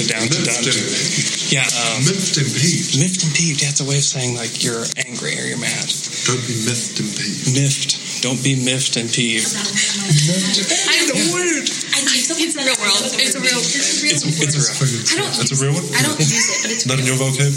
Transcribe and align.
to 0.00 0.08
down 0.08 0.26
to 0.28 0.40
dunk. 0.42 0.64
Yeah, 1.52 1.66
um, 1.66 2.06
Miffed 2.06 2.38
and 2.38 2.46
peeved. 2.46 2.98
miffed 3.00 3.22
and 3.26 3.32
peeved. 3.34 3.60
That's 3.60 3.80
a 3.80 3.86
way 3.86 3.98
of 3.98 4.06
saying 4.06 4.36
like 4.36 4.62
you're 4.62 4.84
angry 4.96 5.34
or 5.36 5.44
you're 5.44 5.58
mad. 5.60 5.88
Don't 6.26 6.40
be 6.46 6.56
miffed 6.64 7.00
and 7.02 7.10
peeved. 7.10 7.54
Miffed. 7.58 8.22
Don't 8.22 8.42
be 8.44 8.54
miffed 8.54 8.96
and 9.00 9.08
peeved. 9.10 9.48
I 9.50 10.96
The 11.08 11.18
word. 11.32 11.64
I 11.90 12.00
think 12.04 12.40
it's 12.46 12.56
a 12.56 12.62
real 12.62 12.76
world. 12.80 13.02
It's 13.18 13.34
a 13.34 13.40
real. 13.40 13.58
It's 13.58 13.98
a 13.98 14.04
real. 14.04 14.14
It's, 14.14 14.24
it's 14.24 14.54
a 14.54 14.84
real. 14.84 15.00
I 15.10 15.14
don't. 15.20 15.34
That's 15.40 15.52
a 15.52 15.60
real 15.60 15.74
one? 15.74 15.84
I 15.96 16.02
don't 16.04 16.18
use 16.20 16.48
it, 16.52 16.58
but 16.62 16.70
it's 16.70 16.84
Not 16.86 17.00
in 17.00 17.06
your 17.06 17.16
vocab? 17.16 17.52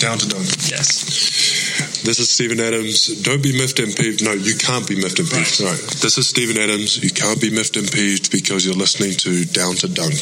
Down 0.00 0.18
to 0.18 0.26
dunk. 0.28 0.46
Yes. 0.68 2.02
This 2.04 2.18
is 2.18 2.30
Steven 2.30 2.60
Adams. 2.60 3.08
Don't 3.22 3.42
be 3.42 3.52
miffed 3.56 3.78
and 3.78 3.94
peeved. 3.94 4.24
No, 4.24 4.32
you 4.32 4.54
can't 4.56 4.86
be 4.88 4.96
miffed 4.96 5.18
and 5.18 5.28
peeved. 5.28 5.46
Sorry. 5.48 5.76
This 6.00 6.18
is 6.18 6.28
Steven 6.28 6.56
Adams. 6.58 7.02
You 7.02 7.10
can't 7.10 7.40
be 7.40 7.50
miffed 7.50 7.76
and 7.76 7.90
peeved 7.90 8.30
because 8.30 8.64
you're 8.64 8.74
listening 8.78 9.12
to 9.26 9.44
Down 9.46 9.74
to 9.76 9.88
Dunk. 9.88 10.14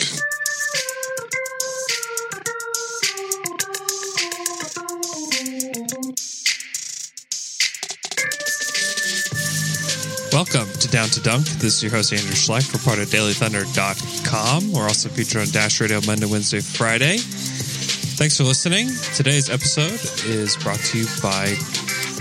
Welcome 10.45 10.71
to 10.75 10.89
Down 10.89 11.09
to 11.09 11.23
Dunk. 11.23 11.47
This 11.47 11.77
is 11.77 11.83
your 11.83 11.93
host, 11.93 12.13
Andrew 12.13 12.35
Schlecht. 12.35 12.75
We're 12.75 12.85
part 12.85 12.99
of 12.99 13.09
DailyThunder.com. 13.09 14.73
We're 14.73 14.83
also 14.83 15.09
featured 15.09 15.41
on 15.41 15.49
Dash 15.49 15.81
Radio 15.81 16.03
Monday, 16.07 16.27
Wednesday, 16.27 16.61
Friday. 16.61 17.17
Thanks 17.17 18.37
for 18.37 18.45
listening. 18.45 18.89
Today's 19.15 19.49
episode 19.49 19.99
is 20.27 20.55
brought 20.59 20.81
to 20.81 20.99
you 20.99 21.07
by 21.23 21.57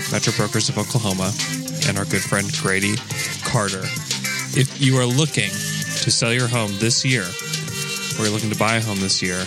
Metro 0.10 0.32
Brokers 0.38 0.70
of 0.70 0.78
Oklahoma 0.78 1.34
and 1.86 1.98
our 1.98 2.06
good 2.06 2.22
friend 2.22 2.50
Grady 2.62 2.96
Carter. 3.44 3.84
If 4.56 4.80
you 4.80 4.98
are 5.00 5.06
looking 5.06 5.50
to 5.50 6.10
sell 6.10 6.32
your 6.32 6.48
home 6.48 6.72
this 6.80 7.04
year, 7.04 7.28
or 8.18 8.24
you're 8.24 8.34
looking 8.34 8.52
to 8.52 8.58
buy 8.58 8.78
a 8.78 8.82
home 8.82 9.02
this 9.02 9.22
year, 9.22 9.44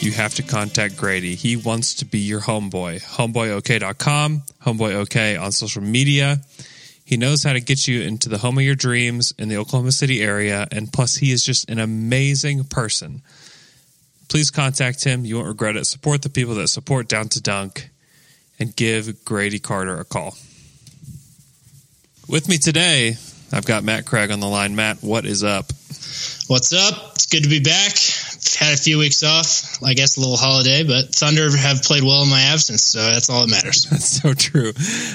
you 0.00 0.10
have 0.10 0.34
to 0.34 0.42
contact 0.42 0.96
Grady. 0.96 1.36
He 1.36 1.54
wants 1.54 1.94
to 1.94 2.04
be 2.04 2.18
your 2.18 2.40
homeboy. 2.40 3.00
Homeboyok.com, 3.00 4.42
homeboyok 4.64 5.40
on 5.40 5.52
social 5.52 5.82
media. 5.82 6.40
He 7.12 7.18
knows 7.18 7.42
how 7.42 7.52
to 7.52 7.60
get 7.60 7.86
you 7.86 8.00
into 8.00 8.30
the 8.30 8.38
home 8.38 8.56
of 8.56 8.64
your 8.64 8.74
dreams 8.74 9.34
in 9.38 9.50
the 9.50 9.58
Oklahoma 9.58 9.92
City 9.92 10.22
area, 10.22 10.66
and 10.72 10.90
plus, 10.90 11.16
he 11.16 11.30
is 11.30 11.44
just 11.44 11.68
an 11.68 11.78
amazing 11.78 12.64
person. 12.64 13.20
Please 14.30 14.50
contact 14.50 15.04
him. 15.04 15.26
You 15.26 15.36
won't 15.36 15.48
regret 15.48 15.76
it. 15.76 15.84
Support 15.84 16.22
the 16.22 16.30
people 16.30 16.54
that 16.54 16.68
support 16.68 17.08
Down 17.08 17.28
to 17.28 17.42
Dunk 17.42 17.90
and 18.58 18.74
give 18.74 19.26
Grady 19.26 19.58
Carter 19.58 20.00
a 20.00 20.06
call. 20.06 20.38
With 22.30 22.48
me 22.48 22.56
today, 22.56 23.18
I've 23.52 23.66
got 23.66 23.84
Matt 23.84 24.06
Craig 24.06 24.30
on 24.30 24.40
the 24.40 24.48
line. 24.48 24.74
Matt, 24.74 25.02
what 25.02 25.26
is 25.26 25.44
up? 25.44 25.66
What's 26.46 26.72
up? 26.72 27.10
It's 27.16 27.26
good 27.26 27.42
to 27.42 27.50
be 27.50 27.60
back. 27.60 27.92
Had 28.58 28.74
a 28.74 28.76
few 28.76 28.98
weeks 28.98 29.22
off, 29.22 29.82
I 29.82 29.94
guess 29.94 30.16
a 30.16 30.20
little 30.20 30.36
holiday, 30.36 30.82
but 30.82 31.14
Thunder 31.14 31.56
have 31.56 31.82
played 31.82 32.02
well 32.02 32.22
in 32.22 32.28
my 32.28 32.40
absence, 32.40 32.82
so 32.82 32.98
that's 32.98 33.30
all 33.30 33.42
that 33.42 33.50
matters. 33.50 33.84
That's 33.90 34.20
so 34.20 34.34
true. 34.34 34.72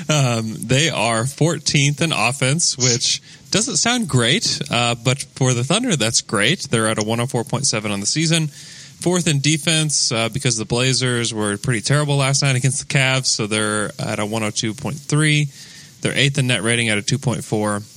Um, 0.10 0.56
they 0.66 0.90
are 0.90 1.24
14th 1.24 2.02
in 2.02 2.12
offense, 2.14 2.78
which 2.78 3.22
doesn't 3.52 3.78
sound 3.78 4.08
great, 4.08 4.62
uh, 4.72 4.96
but 4.96 5.24
for 5.36 5.54
the 5.54 5.64
Thunder, 5.64 5.96
that's 5.96 6.22
great. 6.22 6.64
They're 6.70 6.88
at 6.88 6.98
a 6.98 7.02
104.7 7.02 7.92
on 7.92 8.00
the 8.00 8.06
season. 8.06 8.48
Fourth 8.48 9.28
in 9.28 9.40
defense 9.40 10.12
uh, 10.12 10.30
because 10.30 10.58
the 10.58 10.66
Blazers 10.66 11.34
were 11.34 11.58
pretty 11.58 11.82
terrible 11.82 12.18
last 12.18 12.42
night 12.42 12.56
against 12.56 12.88
the 12.88 12.94
Cavs, 12.94 13.28
so 13.28 13.46
they're 13.46 13.92
at 14.00 14.20
a 14.20 14.24
102.3. 14.24 16.02
They're 16.02 16.18
eighth 16.18 16.38
in 16.38 16.48
net 16.48 16.64
rating 16.64 16.90
at 16.90 16.98
a 16.98 17.02
2.4. 17.02 17.97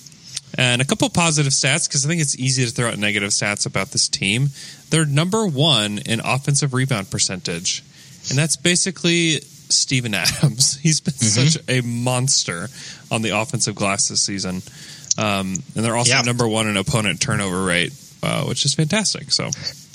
And 0.60 0.82
a 0.82 0.84
couple 0.84 1.08
positive 1.08 1.54
stats 1.54 1.88
because 1.88 2.04
I 2.04 2.08
think 2.08 2.20
it's 2.20 2.38
easy 2.38 2.66
to 2.66 2.70
throw 2.70 2.90
out 2.90 2.98
negative 2.98 3.30
stats 3.30 3.64
about 3.64 3.92
this 3.92 4.10
team. 4.10 4.50
They're 4.90 5.06
number 5.06 5.46
one 5.46 5.96
in 6.04 6.20
offensive 6.20 6.74
rebound 6.74 7.10
percentage, 7.10 7.82
and 8.28 8.36
that's 8.36 8.56
basically 8.56 9.40
Steven 9.40 10.12
Adams. 10.24 10.78
He's 10.78 11.00
been 11.00 11.14
such 11.14 11.62
a 11.66 11.80
monster 11.80 12.68
on 13.10 13.22
the 13.22 13.30
offensive 13.30 13.74
glass 13.74 14.08
this 14.08 14.20
season, 14.20 14.60
um, 15.16 15.54
and 15.74 15.82
they're 15.82 15.96
also 15.96 16.20
number 16.26 16.46
one 16.46 16.68
in 16.68 16.76
opponent 16.76 17.22
turnover 17.22 17.64
rate, 17.64 17.94
uh, 18.22 18.44
which 18.44 18.66
is 18.66 18.74
fantastic. 18.74 19.32
So 19.32 19.44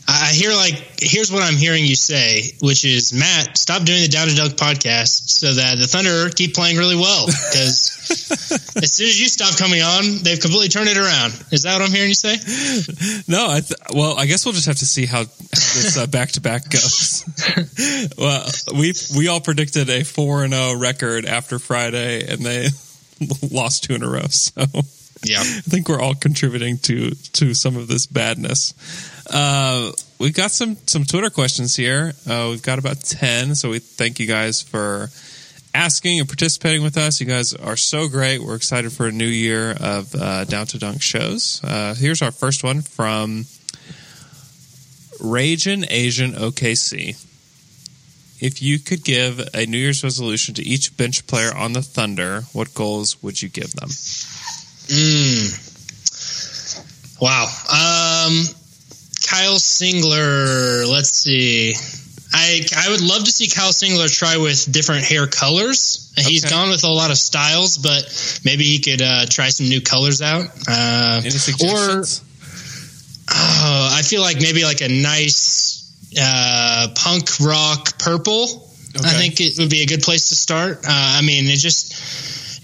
I 0.07 0.29
I 0.31 0.33
hear 0.33 0.49
like 0.51 0.99
here's 0.99 1.31
what 1.31 1.43
I'm 1.43 1.57
hearing 1.57 1.85
you 1.85 1.95
say, 1.95 2.55
which 2.59 2.85
is 2.85 3.13
Matt, 3.13 3.55
stop 3.55 3.83
doing 3.83 4.01
the 4.01 4.07
Down 4.07 4.29
to 4.29 4.35
Dunk 4.35 4.53
podcast 4.53 5.29
so 5.29 5.53
that 5.53 5.77
the 5.77 5.85
Thunder 5.85 6.31
keep 6.31 6.55
playing 6.55 6.77
really 6.77 6.95
well. 6.95 7.27
Because 7.27 7.94
as 8.81 8.93
soon 8.93 9.07
as 9.07 9.19
you 9.19 9.27
stop 9.27 9.57
coming 9.57 9.81
on, 9.81 10.23
they've 10.23 10.39
completely 10.39 10.69
turned 10.69 10.89
it 10.89 10.97
around. 10.97 11.33
Is 11.51 11.63
that 11.63 11.73
what 11.73 11.81
I'm 11.81 11.91
hearing 11.91 12.09
you 12.09 12.15
say? 12.15 12.35
no, 13.27 13.47
I 13.49 13.61
th- 13.61 13.79
well, 13.93 14.17
I 14.17 14.25
guess 14.25 14.45
we'll 14.45 14.53
just 14.53 14.67
have 14.67 14.77
to 14.77 14.85
see 14.85 15.05
how 15.05 15.23
this 15.23 16.05
back 16.07 16.31
to 16.33 16.41
back 16.41 16.69
goes. 16.69 17.25
well, 18.17 18.45
we 18.77 18.93
we 19.17 19.27
all 19.27 19.41
predicted 19.41 19.89
a 19.89 20.03
four 20.03 20.43
and 20.43 20.53
zero 20.53 20.75
record 20.75 21.25
after 21.25 21.59
Friday, 21.59 22.27
and 22.27 22.45
they 22.45 22.67
lost 23.51 23.83
two 23.85 23.95
in 23.95 24.03
a 24.03 24.09
row. 24.09 24.27
So. 24.27 24.65
Yeah. 25.23 25.39
I 25.39 25.61
think 25.61 25.89
we're 25.89 25.99
all 25.99 26.13
contributing 26.13 26.77
to 26.79 27.11
to 27.11 27.53
some 27.53 27.77
of 27.77 27.87
this 27.87 28.05
badness. 28.05 28.73
Uh, 29.31 29.91
we've 30.19 30.35
got 30.35 30.51
some 30.51 30.77
some 30.85 31.03
Twitter 31.03 31.29
questions 31.29 31.75
here. 31.75 32.13
Uh, 32.29 32.49
we've 32.51 32.61
got 32.61 32.77
about 32.77 32.99
ten, 33.01 33.55
so 33.55 33.71
we 33.71 33.79
thank 33.79 34.19
you 34.19 34.27
guys 34.27 34.61
for 34.61 35.09
asking 35.75 36.19
and 36.21 36.27
participating 36.27 36.81
with 36.81 36.97
us. 36.97 37.19
You 37.19 37.27
guys 37.27 37.53
are 37.53 37.75
so 37.75 38.07
great. 38.07 38.41
We're 38.41 38.55
excited 38.55 38.93
for 38.93 39.07
a 39.07 39.11
new 39.11 39.27
year 39.27 39.71
of 39.71 40.15
uh, 40.15 40.45
Down 40.45 40.65
to 40.67 40.79
Dunk 40.79 41.01
shows. 41.01 41.61
Uh, 41.63 41.93
here's 41.93 42.21
our 42.21 42.31
first 42.31 42.63
one 42.63 42.81
from 42.81 43.45
Ragin 45.19 45.85
Asian 45.89 46.31
OKC. 46.31 47.21
If 48.41 48.61
you 48.61 48.79
could 48.79 49.03
give 49.03 49.41
a 49.53 49.65
New 49.65 49.77
Year's 49.77 50.03
resolution 50.03 50.55
to 50.55 50.63
each 50.63 50.95
bench 50.95 51.27
player 51.27 51.53
on 51.53 51.73
the 51.73 51.81
Thunder, 51.81 52.43
what 52.53 52.73
goals 52.73 53.21
would 53.21 53.41
you 53.41 53.49
give 53.49 53.71
them? 53.73 53.89
Mm. 54.87 55.61
Wow. 57.21 57.43
Um, 57.43 58.45
Kyle 59.27 59.59
Singler. 59.59 60.89
Let's 60.89 61.09
see. 61.09 61.73
I 62.37 62.65
I 62.75 62.91
would 62.91 63.01
love 63.01 63.23
to 63.23 63.31
see 63.31 63.47
Kyle 63.47 63.71
Singler 63.71 64.13
try 64.13 64.35
with 64.37 64.69
different 64.69 65.05
hair 65.05 65.25
colors. 65.25 66.11
He's 66.17 66.43
gone 66.43 66.69
with 66.69 66.83
a 66.83 66.89
lot 66.91 67.09
of 67.09 67.17
styles, 67.17 67.77
but 67.77 68.03
maybe 68.43 68.65
he 68.65 68.79
could 68.79 69.01
uh, 69.01 69.25
try 69.25 69.49
some 69.49 69.69
new 69.69 69.79
colors 69.79 70.21
out. 70.21 70.45
Uh, 70.67 71.19
Any 71.19 71.27
or 71.27 71.31
suggestions? 71.31 72.21
oh, 73.31 73.89
I 73.93 74.01
feel 74.01 74.21
like 74.21 74.41
maybe 74.41 74.63
like 74.65 74.81
a 74.81 74.89
nice 74.89 75.91
uh, 76.19 76.89
punk 76.95 77.39
rock 77.39 77.97
purple. 77.99 78.69
I 78.97 79.11
think 79.11 79.39
it 79.41 79.57
would 79.57 79.69
be 79.69 79.81
a 79.81 79.85
good 79.85 80.01
place 80.01 80.29
to 80.29 80.35
start. 80.35 80.79
Uh, 80.79 81.19
I 81.19 81.21
mean, 81.21 81.47
it 81.47 81.57
just 81.57 81.93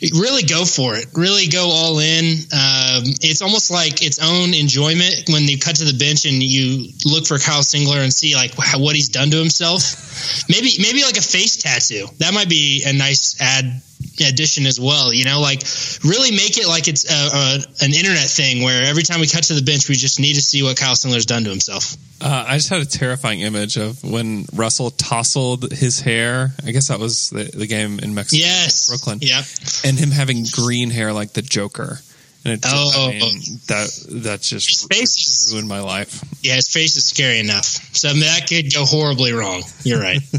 really 0.09 0.43
go 0.43 0.65
for 0.65 0.95
it. 0.95 1.05
Really 1.13 1.47
go 1.47 1.69
all 1.69 1.99
in. 1.99 2.25
Um, 2.51 3.03
it's 3.21 3.41
almost 3.41 3.69
like 3.69 4.03
its 4.03 4.19
own 4.19 4.53
enjoyment 4.53 5.29
when 5.29 5.43
you 5.43 5.59
cut 5.59 5.75
to 5.77 5.85
the 5.85 5.97
bench 5.97 6.25
and 6.25 6.41
you 6.41 6.91
look 7.05 7.27
for 7.27 7.37
Kyle 7.37 7.61
Singler 7.61 8.01
and 8.01 8.11
see 8.13 8.35
like 8.35 8.53
wh- 8.55 8.79
what 8.79 8.95
he's 8.95 9.09
done 9.09 9.29
to 9.31 9.37
himself. 9.37 10.49
maybe 10.49 10.71
maybe 10.81 11.03
like 11.03 11.17
a 11.17 11.21
face 11.21 11.57
tattoo. 11.57 12.07
That 12.17 12.33
might 12.33 12.49
be 12.49 12.83
a 12.85 12.93
nice 12.93 13.39
add 13.39 13.81
addition 14.19 14.65
as 14.65 14.79
well. 14.79 15.13
You 15.13 15.25
know, 15.25 15.39
like 15.41 15.61
really 16.03 16.31
make 16.31 16.57
it 16.57 16.67
like 16.67 16.87
it's 16.87 17.05
a, 17.09 17.13
a, 17.13 17.85
an 17.85 17.93
internet 17.93 18.27
thing 18.29 18.63
where 18.63 18.83
every 18.85 19.03
time 19.03 19.19
we 19.21 19.27
cut 19.27 19.43
to 19.45 19.53
the 19.53 19.61
bench, 19.63 19.87
we 19.89 19.95
just 19.95 20.19
need 20.19 20.33
to 20.35 20.41
see 20.41 20.63
what 20.63 20.77
Kyle 20.77 20.93
Singler's 20.95 21.25
done 21.25 21.43
to 21.45 21.49
himself. 21.49 21.95
Uh, 22.21 22.45
I 22.47 22.55
just 22.57 22.69
had 22.69 22.81
a 22.81 22.85
terrifying 22.85 23.41
image 23.41 23.77
of 23.77 24.03
when 24.03 24.45
Russell 24.53 24.91
tousled 24.91 25.71
his 25.71 25.99
hair. 25.99 26.51
I 26.65 26.71
guess 26.71 26.89
that 26.89 26.99
was 26.99 27.31
the, 27.31 27.45
the 27.45 27.65
game 27.65 27.97
in 27.99 28.13
Mexico, 28.13 28.41
Yes, 28.43 28.89
Brooklyn, 28.89 29.19
Yeah. 29.21 29.41
and 29.83 29.97
him 29.97 30.11
having 30.11 30.45
green 30.51 30.91
hair 30.91 31.13
like 31.13 31.33
the 31.33 31.41
Joker. 31.41 31.99
And 32.43 32.53
it 32.55 32.65
Oh. 32.67 33.07
I 33.09 33.11
mean, 33.19 33.39
that 33.67 33.89
that 34.23 34.41
just 34.41 34.91
face 34.91 35.51
ruined 35.53 35.67
my 35.67 35.79
life. 35.81 36.23
Yeah, 36.43 36.55
his 36.55 36.69
face 36.69 36.95
is 36.95 37.05
scary 37.05 37.39
enough. 37.39 37.65
So 37.95 38.09
I 38.09 38.13
mean, 38.13 38.21
that 38.21 38.47
could 38.49 38.73
go 38.73 38.83
horribly 38.85 39.31
wrong. 39.33 39.63
You're 39.83 39.99
right. 40.01 40.19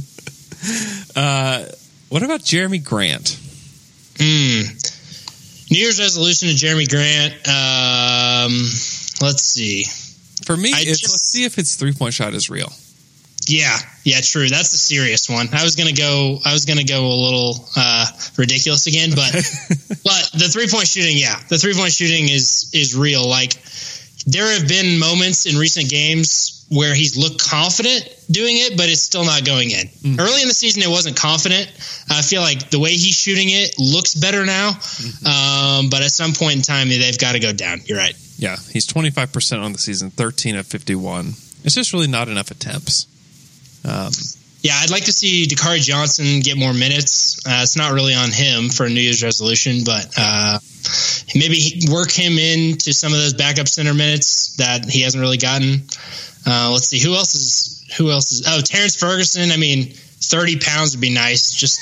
Uh, 1.16 1.66
what 2.08 2.22
about 2.22 2.44
Jeremy 2.44 2.78
Grant? 2.78 3.38
Hmm. 4.18 4.62
New 5.70 5.78
Year's 5.78 5.98
resolution 6.00 6.48
to 6.48 6.54
Jeremy 6.54 6.86
Grant. 6.86 7.32
Um, 7.48 8.52
let's 9.22 9.42
see. 9.42 9.84
For 10.44 10.56
me, 10.56 10.70
it's 10.70 11.00
just- 11.00 11.12
let's 11.12 11.24
see 11.24 11.44
if 11.44 11.54
his 11.54 11.76
three 11.76 11.92
point 11.92 12.14
shot 12.14 12.34
is 12.34 12.50
real. 12.50 12.72
Yeah, 13.48 13.76
yeah, 14.04 14.20
true. 14.20 14.48
That's 14.48 14.70
the 14.70 14.76
serious 14.76 15.28
one. 15.28 15.48
I 15.52 15.64
was 15.64 15.74
gonna 15.74 15.92
go. 15.92 16.38
I 16.44 16.52
was 16.52 16.64
gonna 16.64 16.84
go 16.84 17.06
a 17.06 17.18
little 17.24 17.68
uh, 17.74 18.06
ridiculous 18.36 18.86
again, 18.86 19.10
but 19.16 19.32
but 20.04 20.30
the 20.34 20.48
three 20.48 20.68
point 20.68 20.86
shooting, 20.86 21.16
yeah, 21.18 21.40
the 21.48 21.58
three 21.58 21.74
point 21.74 21.92
shooting 21.92 22.28
is 22.28 22.70
is 22.72 22.94
real. 22.94 23.26
Like 23.28 23.54
there 24.26 24.46
have 24.46 24.68
been 24.68 24.98
moments 25.00 25.46
in 25.46 25.56
recent 25.56 25.90
games 25.90 26.51
where 26.72 26.94
he's 26.94 27.16
looked 27.16 27.38
confident 27.48 28.08
doing 28.30 28.56
it, 28.56 28.76
but 28.76 28.88
it's 28.88 29.02
still 29.02 29.24
not 29.24 29.44
going 29.44 29.70
in. 29.70 29.86
Early 30.18 30.42
in 30.42 30.48
the 30.48 30.54
season, 30.54 30.82
it 30.82 30.88
wasn't 30.88 31.16
confident. 31.16 31.68
I 32.10 32.22
feel 32.22 32.40
like 32.40 32.70
the 32.70 32.78
way 32.80 32.90
he's 32.90 33.14
shooting 33.14 33.48
it 33.50 33.78
looks 33.78 34.14
better 34.14 34.44
now, 34.46 34.68
um, 35.28 35.90
but 35.90 36.02
at 36.02 36.10
some 36.10 36.32
point 36.32 36.56
in 36.56 36.62
time, 36.62 36.88
they've 36.88 37.18
got 37.18 37.32
to 37.32 37.40
go 37.40 37.52
down. 37.52 37.80
You're 37.84 37.98
right. 37.98 38.14
Yeah, 38.38 38.56
he's 38.70 38.86
twenty 38.86 39.10
five 39.10 39.32
percent 39.32 39.62
on 39.62 39.72
the 39.72 39.78
season, 39.78 40.10
thirteen 40.10 40.56
of 40.56 40.66
fifty 40.66 40.94
one 40.94 41.34
It's 41.64 41.74
just 41.74 41.92
really 41.92 42.08
not 42.08 42.28
enough 42.28 42.50
attempts. 42.50 43.06
Um, 43.84 44.10
Yeah, 44.62 44.74
I'd 44.78 44.90
like 44.90 45.04
to 45.06 45.12
see 45.12 45.46
Dakari 45.46 45.80
Johnson 45.82 46.40
get 46.40 46.56
more 46.56 46.72
minutes. 46.72 47.38
Uh, 47.46 47.60
it's 47.62 47.76
not 47.76 47.92
really 47.92 48.14
on 48.14 48.30
him 48.30 48.70
for 48.70 48.86
a 48.86 48.88
New 48.88 49.00
Year's 49.00 49.22
resolution, 49.22 49.82
but 49.84 50.06
uh, 50.16 50.58
maybe 51.34 51.80
work 51.90 52.10
him 52.10 52.38
into 52.38 52.92
some 52.92 53.12
of 53.12 53.18
those 53.18 53.34
backup 53.34 53.68
center 53.68 53.92
minutes 53.94 54.56
that 54.56 54.88
he 54.88 55.02
hasn't 55.02 55.20
really 55.20 55.38
gotten. 55.38 55.82
Uh, 56.46 56.70
let's 56.72 56.88
see 56.88 56.98
who 56.98 57.14
else 57.14 57.34
is 57.34 57.94
who 57.96 58.10
else 58.10 58.32
is 58.32 58.44
oh 58.48 58.60
Terrance 58.60 58.96
Ferguson. 58.96 59.50
I 59.52 59.56
mean, 59.56 59.92
thirty 59.92 60.58
pounds 60.58 60.94
would 60.96 61.00
be 61.00 61.10
nice. 61.14 61.52
Just 61.54 61.80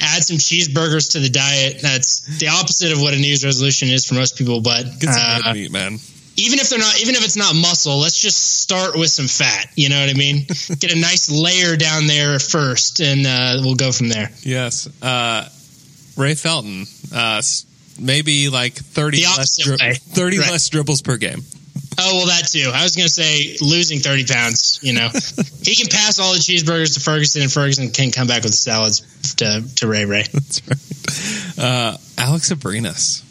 add 0.00 0.22
some 0.22 0.36
cheeseburgers 0.36 1.12
to 1.12 1.20
the 1.20 1.28
diet. 1.30 1.80
That's 1.82 2.38
the 2.38 2.48
opposite 2.48 2.92
of 2.92 3.00
what 3.00 3.14
a 3.14 3.16
New 3.16 3.26
Year's 3.26 3.44
resolution 3.44 3.88
is 3.88 4.06
for 4.06 4.14
most 4.14 4.36
people. 4.36 4.60
But 4.60 4.84
get 5.00 5.12
some 5.14 5.42
uh, 5.46 5.52
meat, 5.54 5.72
man. 5.72 5.98
even 6.36 6.58
if 6.58 6.68
they're 6.68 6.78
not, 6.78 7.00
even 7.00 7.14
if 7.14 7.24
it's 7.24 7.36
not 7.36 7.54
muscle, 7.54 7.98
let's 7.98 8.20
just 8.20 8.60
start 8.60 8.94
with 8.96 9.10
some 9.10 9.26
fat. 9.26 9.68
You 9.74 9.88
know 9.88 9.98
what 10.00 10.10
I 10.10 10.14
mean? 10.14 10.46
Get 10.78 10.92
a 10.92 11.00
nice 11.00 11.30
layer 11.30 11.76
down 11.76 12.06
there 12.06 12.38
first, 12.38 13.00
and 13.00 13.26
uh, 13.26 13.56
we'll 13.64 13.74
go 13.74 13.90
from 13.90 14.08
there. 14.10 14.30
Yes. 14.42 14.86
Uh, 15.02 15.48
Ray 16.16 16.34
Felton, 16.34 16.84
uh, 17.14 17.42
maybe 17.98 18.48
like 18.50 18.74
30 18.74 19.22
less, 19.36 19.56
dri- 19.56 19.76
30 19.94 20.38
Right. 20.38 20.50
less 20.50 20.68
dribbles 20.68 21.00
per 21.02 21.16
game. 21.16 21.42
Oh 21.98 22.16
well, 22.16 22.26
that 22.26 22.48
too. 22.48 22.70
I 22.72 22.82
was 22.82 22.94
going 22.96 23.06
to 23.06 23.12
say 23.12 23.56
losing 23.60 24.00
thirty 24.00 24.24
pounds. 24.24 24.80
You 24.82 24.92
know, 24.92 25.08
he 25.62 25.74
can 25.74 25.88
pass 25.88 26.18
all 26.18 26.32
the 26.32 26.38
cheeseburgers 26.38 26.94
to 26.94 27.00
Ferguson, 27.00 27.42
and 27.42 27.52
Ferguson 27.52 27.90
can 27.90 28.10
come 28.10 28.26
back 28.26 28.42
with 28.42 28.52
the 28.52 28.58
salads 28.58 29.00
to 29.36 29.62
to 29.76 29.88
Ray 29.88 30.04
Ray. 30.04 30.22
That's 30.32 30.60
right. 30.68 31.64
Uh, 31.64 31.96
Alex 32.18 32.52
Abrines. 32.52 33.22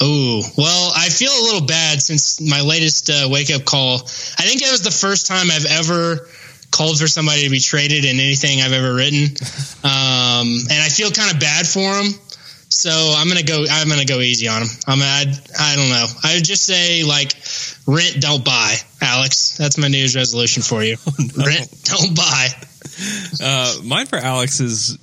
Oh 0.00 0.42
well, 0.56 0.92
I 0.96 1.08
feel 1.08 1.30
a 1.30 1.44
little 1.44 1.66
bad 1.66 2.02
since 2.02 2.40
my 2.40 2.62
latest 2.62 3.10
uh, 3.10 3.28
wake 3.30 3.50
up 3.50 3.64
call. 3.64 3.96
I 3.96 4.42
think 4.42 4.62
that 4.62 4.72
was 4.72 4.82
the 4.82 4.90
first 4.90 5.26
time 5.26 5.50
I've 5.50 5.66
ever 5.66 6.28
called 6.70 6.98
for 6.98 7.06
somebody 7.06 7.44
to 7.44 7.50
be 7.50 7.60
traded 7.60 8.04
in 8.04 8.18
anything 8.18 8.60
I've 8.60 8.72
ever 8.72 8.94
written, 8.94 9.22
um, 9.84 10.48
and 10.70 10.82
I 10.82 10.88
feel 10.88 11.10
kind 11.10 11.32
of 11.32 11.40
bad 11.40 11.66
for 11.66 11.80
him. 11.80 12.14
So 12.74 12.90
I'm 12.90 13.28
gonna 13.28 13.44
go. 13.44 13.64
I'm 13.70 13.88
gonna 13.88 14.04
go 14.04 14.18
easy 14.18 14.48
on 14.48 14.62
him. 14.62 14.68
I'm. 14.88 15.00
I, 15.00 15.32
I 15.58 15.76
don't 15.76 15.90
know. 15.90 16.06
I 16.24 16.34
would 16.34 16.44
just 16.44 16.64
say 16.64 17.04
like 17.04 17.32
rent, 17.86 18.16
don't 18.20 18.44
buy, 18.44 18.74
Alex. 19.00 19.56
That's 19.56 19.78
my 19.78 19.86
New 19.86 19.98
Year's 19.98 20.16
resolution 20.16 20.64
for 20.64 20.82
you. 20.82 20.96
Rent, 21.36 21.70
don't 21.84 22.16
buy. 22.16 22.48
Uh, 23.40 23.76
mine 23.84 24.06
for 24.06 24.18
Alex 24.18 24.58
is 24.58 24.98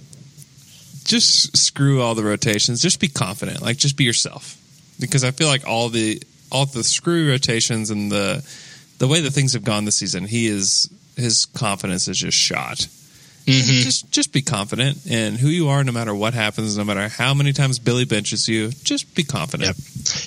just 1.05 1.55
screw 1.55 2.01
all 2.01 2.13
the 2.13 2.25
rotations. 2.25 2.81
Just 2.81 2.99
be 2.99 3.07
confident. 3.07 3.61
Like, 3.61 3.77
just 3.77 3.95
be 3.95 4.03
yourself. 4.03 4.57
Because 4.99 5.23
I 5.23 5.31
feel 5.31 5.47
like 5.47 5.65
all 5.65 5.87
the 5.87 6.21
all 6.51 6.65
the 6.65 6.83
screw 6.83 7.29
rotations 7.29 7.89
and 7.89 8.11
the 8.11 8.45
the 8.97 9.07
way 9.07 9.21
that 9.21 9.31
things 9.31 9.53
have 9.53 9.63
gone 9.63 9.85
this 9.85 9.95
season, 9.95 10.25
he 10.25 10.47
is 10.47 10.89
his 11.15 11.45
confidence 11.45 12.09
is 12.09 12.17
just 12.17 12.37
shot. 12.37 12.85
Hmm 13.45 13.81
Just 13.81 14.11
just 14.11 14.31
be 14.31 14.41
confident 14.41 15.05
in 15.07 15.35
who 15.35 15.47
you 15.47 15.69
are, 15.69 15.83
no 15.83 15.91
matter 15.91 16.13
what 16.13 16.33
happens, 16.33 16.77
no 16.77 16.83
matter 16.83 17.07
how 17.07 17.33
many 17.33 17.53
times 17.53 17.79
Billy 17.79 18.05
benches 18.05 18.47
you. 18.47 18.69
Just 18.83 19.15
be 19.15 19.23
confident. 19.23 19.75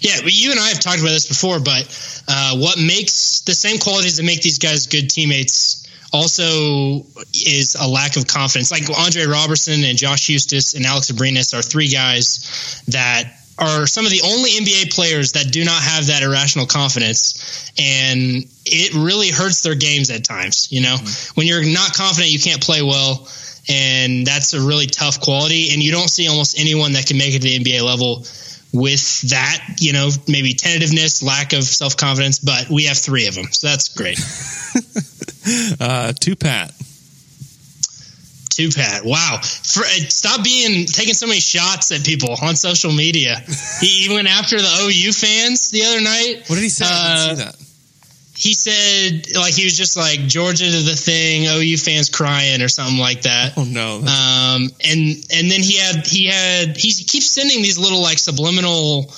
Yeah, 0.01 0.21
but 0.23 0.33
you 0.33 0.51
and 0.51 0.61
I 0.61 0.69
have 0.69 0.81
talked 0.81 0.99
about 0.99 1.11
this 1.11 1.29
before, 1.29 1.61
but 1.61 2.25
uh, 2.29 2.57
what 2.59 2.79
makes 2.79 3.43
the 3.43 3.55
same 3.55 3.79
qualities 3.79 4.17
that 4.17 4.25
make 4.25 4.43
these 4.43 4.59
guys 4.59 4.87
good 4.87 5.11
teammates 5.11 5.85
also 6.13 7.05
is 7.35 7.77
a 7.79 7.89
lack 7.89 8.17
of 8.17 8.27
confidence. 8.27 8.71
Like 8.71 8.85
Andre 8.97 9.25
Robertson 9.25 9.83
and 9.85 9.99
Josh 9.99 10.29
Huestis 10.29 10.77
and 10.77 10.87
Alex 10.87 11.11
Abrines 11.11 11.59
are 11.59 11.63
three 11.63 11.89
guys 11.89 12.83
that 12.89 13.25
are 13.59 13.87
some 13.87 14.05
of 14.05 14.11
the 14.11 14.23
only 14.25 14.51
NBA 14.51 14.95
players 14.95 15.33
that 15.33 15.53
do 15.53 15.65
not 15.65 15.81
have 15.81 16.09
that 16.09 16.23
irrational 16.23 16.67
confidence, 16.67 17.73
and 17.79 18.45
it 18.67 18.95
really 18.95 19.31
hurts 19.31 19.63
their 19.63 19.75
games 19.75 20.11
at 20.11 20.25
times. 20.25 20.71
You 20.73 20.83
know, 20.83 20.97
when 21.35 21.47
you're 21.47 21.65
not 21.65 21.95
confident, 21.95 22.33
you 22.33 22.41
can't 22.41 22.63
play 22.63 22.83
well. 22.83 23.29
And 23.67 24.27
that's 24.27 24.53
a 24.53 24.61
really 24.61 24.87
tough 24.87 25.23
quality. 25.23 25.73
And 25.73 25.83
you 25.83 25.91
don't 25.91 26.09
see 26.09 26.29
almost 26.29 26.61
anyone 26.61 26.93
that 26.93 27.07
can 27.07 27.17
make 27.17 27.35
it 27.35 27.41
to 27.41 27.49
the 27.49 27.59
NBA 27.59 27.83
level 27.83 28.27
with 28.75 29.23
that, 29.31 29.77
you 29.79 29.93
know, 29.93 30.11
maybe 30.29 30.53
tentativeness, 30.53 31.23
lack 31.23 31.53
of 31.53 31.63
self 31.63 31.97
confidence, 31.97 32.41
but 32.41 32.69
we 32.69 32.85
have 32.85 32.99
three 32.99 33.27
of 33.27 33.35
them. 33.35 33.47
So 33.53 33.69
that's 33.69 33.89
great. 33.95 34.19
Uh, 35.79 36.11
two 36.19 36.37
Pat. 36.37 36.73
Two 38.55 38.71
Pat. 38.71 39.05
Wow. 39.05 39.41
For, 39.43 39.81
uh, 39.81 39.87
stop 40.09 40.45
being 40.45 40.87
taking 40.87 41.15
so 41.15 41.27
many 41.27 41.41
shots 41.41 41.91
at 41.93 42.05
people 42.05 42.37
on 42.41 42.55
social 42.57 42.93
media. 42.93 43.37
he, 43.81 44.07
he 44.07 44.15
went 44.15 44.29
after 44.29 44.57
the 44.57 44.69
OU 44.87 45.13
fans 45.13 45.71
the 45.71 45.83
other 45.85 46.01
night. 46.01 46.45
What 46.47 46.55
did 46.57 46.63
he 46.63 46.69
say? 46.69 46.85
I 46.87 46.89
didn't 46.89 47.31
Uh, 47.33 47.37
see 47.37 47.45
that. 47.45 47.61
He 48.37 48.53
said, 48.55 49.37
like, 49.37 49.55
he 49.55 49.63
was 49.65 49.77
just 49.77 49.97
like, 49.97 50.19
Georgia 50.27 50.65
to 50.65 50.83
the 50.83 50.97
thing, 50.97 51.47
OU 51.47 51.77
fans 51.79 52.11
crying 52.11 52.63
or 52.63 52.69
something 52.69 52.99
like 52.99 53.23
that. 53.23 53.53
Oh 53.57 53.63
no. 53.65 53.99
Um, 53.99 54.71
and 54.85 55.15
and 55.31 55.51
then 55.51 55.63
he 55.63 55.77
had 55.79 56.05
he 56.05 56.27
had 56.27 56.77
he 56.77 56.91
keeps 57.05 57.31
sending 57.31 57.63
these 57.63 57.79
little 57.79 58.03
like 58.03 58.19
subliminal 58.19 59.13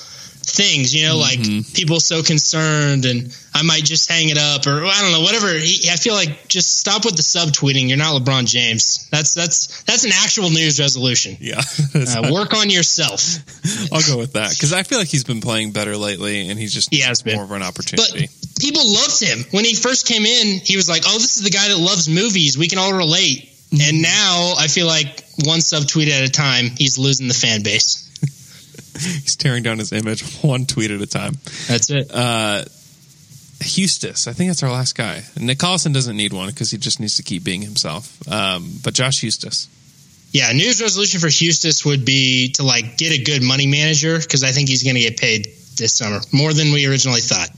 things, 0.49 0.95
you 0.95 1.07
know, 1.07 1.17
like 1.17 1.41
people 1.75 1.99
so 2.01 2.23
concerned, 2.23 3.05
and 3.05 3.37
I 3.53 3.63
might 3.63 3.85
just 3.85 4.11
hang 4.11 4.29
it 4.29 4.39
up, 4.39 4.67
or 4.67 4.85
I 4.85 5.01
don't 5.03 5.13
know, 5.13 5.21
whatever. 5.23 5.49
He, 5.53 5.91
I 5.91 5.97
feel 5.97 6.15
like 6.15 6.49
just 6.49 6.79
stop 6.79 7.05
with 7.05 7.17
the 7.17 7.23
subtweeting. 7.23 7.89
You're 7.89 7.99
not 7.99 8.21
LeBron 8.23 8.47
James. 8.47 9.09
That's 9.11 9.35
that's 9.35 9.83
that's 9.83 10.05
an 10.05 10.13
actual 10.15 10.51
news 10.51 10.79
resolution. 10.81 11.37
yeah. 11.41 11.61
Uh, 11.97 12.31
work 12.33 12.53
on 12.55 12.69
yourself. 12.71 13.39
I'll 13.93 14.03
go 14.03 14.19
with 14.19 14.35
that 14.35 14.51
because 14.51 14.73
I 14.73 14.83
feel 14.83 14.99
like 14.99 15.09
he's 15.09 15.25
been 15.25 15.41
playing 15.41 15.73
better 15.73 15.97
lately, 15.97 16.49
and 16.49 16.59
he's 16.59 16.73
just 16.73 16.93
He 16.93 17.01
has 17.01 17.23
been. 17.23 17.35
more 17.35 17.45
of 17.45 17.51
an 17.53 17.63
opportunity. 17.63 18.29
But 18.29 18.61
people 18.61 18.83
loved 18.85 19.21
him 19.21 19.45
when 19.51 19.65
he 19.65 19.75
first 19.75 20.07
came 20.07 20.25
in. 20.25 20.61
He 20.61 20.77
was 20.77 20.89
like, 20.89 21.03
"Oh, 21.07 21.15
this 21.19 21.37
is 21.39 21.43
the 21.43 21.51
guy 21.51 21.69
that 21.69 21.79
loves 21.79 22.09
movies. 22.09 22.57
We 22.57 22.69
can 22.69 22.79
all 22.79 22.93
relate." 22.93 23.51
And 23.73 24.03
now 24.03 24.55
I 24.59 24.69
feel 24.69 24.87
like 24.87 25.25
one 25.45 25.59
subtweet 25.59 26.09
at 26.09 26.23
a 26.29 26.31
time, 26.31 26.67
he's 26.77 26.99
losing 26.99 27.27
the 27.29 27.35
fan 27.35 27.63
base. 27.63 28.06
he's 29.23 29.37
tearing 29.37 29.63
down 29.63 29.79
his 29.79 29.93
image 29.93 30.23
one 30.43 30.67
tweet 30.67 30.91
at 30.91 31.01
a 31.01 31.07
time. 31.07 31.35
That's 31.69 31.91
it. 31.91 32.11
Uh, 32.13 32.65
Huestis, 33.59 34.29
I 34.29 34.33
think 34.33 34.51
that's 34.51 34.63
our 34.63 34.71
last 34.71 34.95
guy. 34.95 35.23
Nick 35.41 35.59
Collison 35.59 35.95
doesn't 35.95 36.17
need 36.17 36.33
one 36.33 36.49
because 36.49 36.71
he 36.71 36.79
just 36.79 37.01
needs 37.01 37.17
to 37.17 37.23
keep 37.23 37.43
being 37.43 37.63
himself. 37.63 38.17
Um, 38.31 38.71
but 38.85 38.93
Josh 38.95 39.23
Huestis, 39.23 39.69
Yeah, 40.33 40.53
news 40.53 40.83
resolution 40.83 41.21
for 41.21 41.29
Houston 41.29 41.73
would 41.91 42.05
be 42.05 42.51
to 42.57 42.63
like 42.65 42.99
get 42.99 43.19
a 43.19 43.23
good 43.23 43.43
money 43.43 43.67
manager 43.67 44.19
because 44.19 44.45
I 44.45 44.51
think 44.51 44.69
he's 44.69 44.83
going 44.83 44.97
to 44.97 45.01
get 45.01 45.17
paid 45.19 45.47
this 45.77 45.95
summer 45.95 46.21
more 46.33 46.53
than 46.53 46.73
we 46.73 46.87
originally 46.87 47.21
thought. 47.23 47.49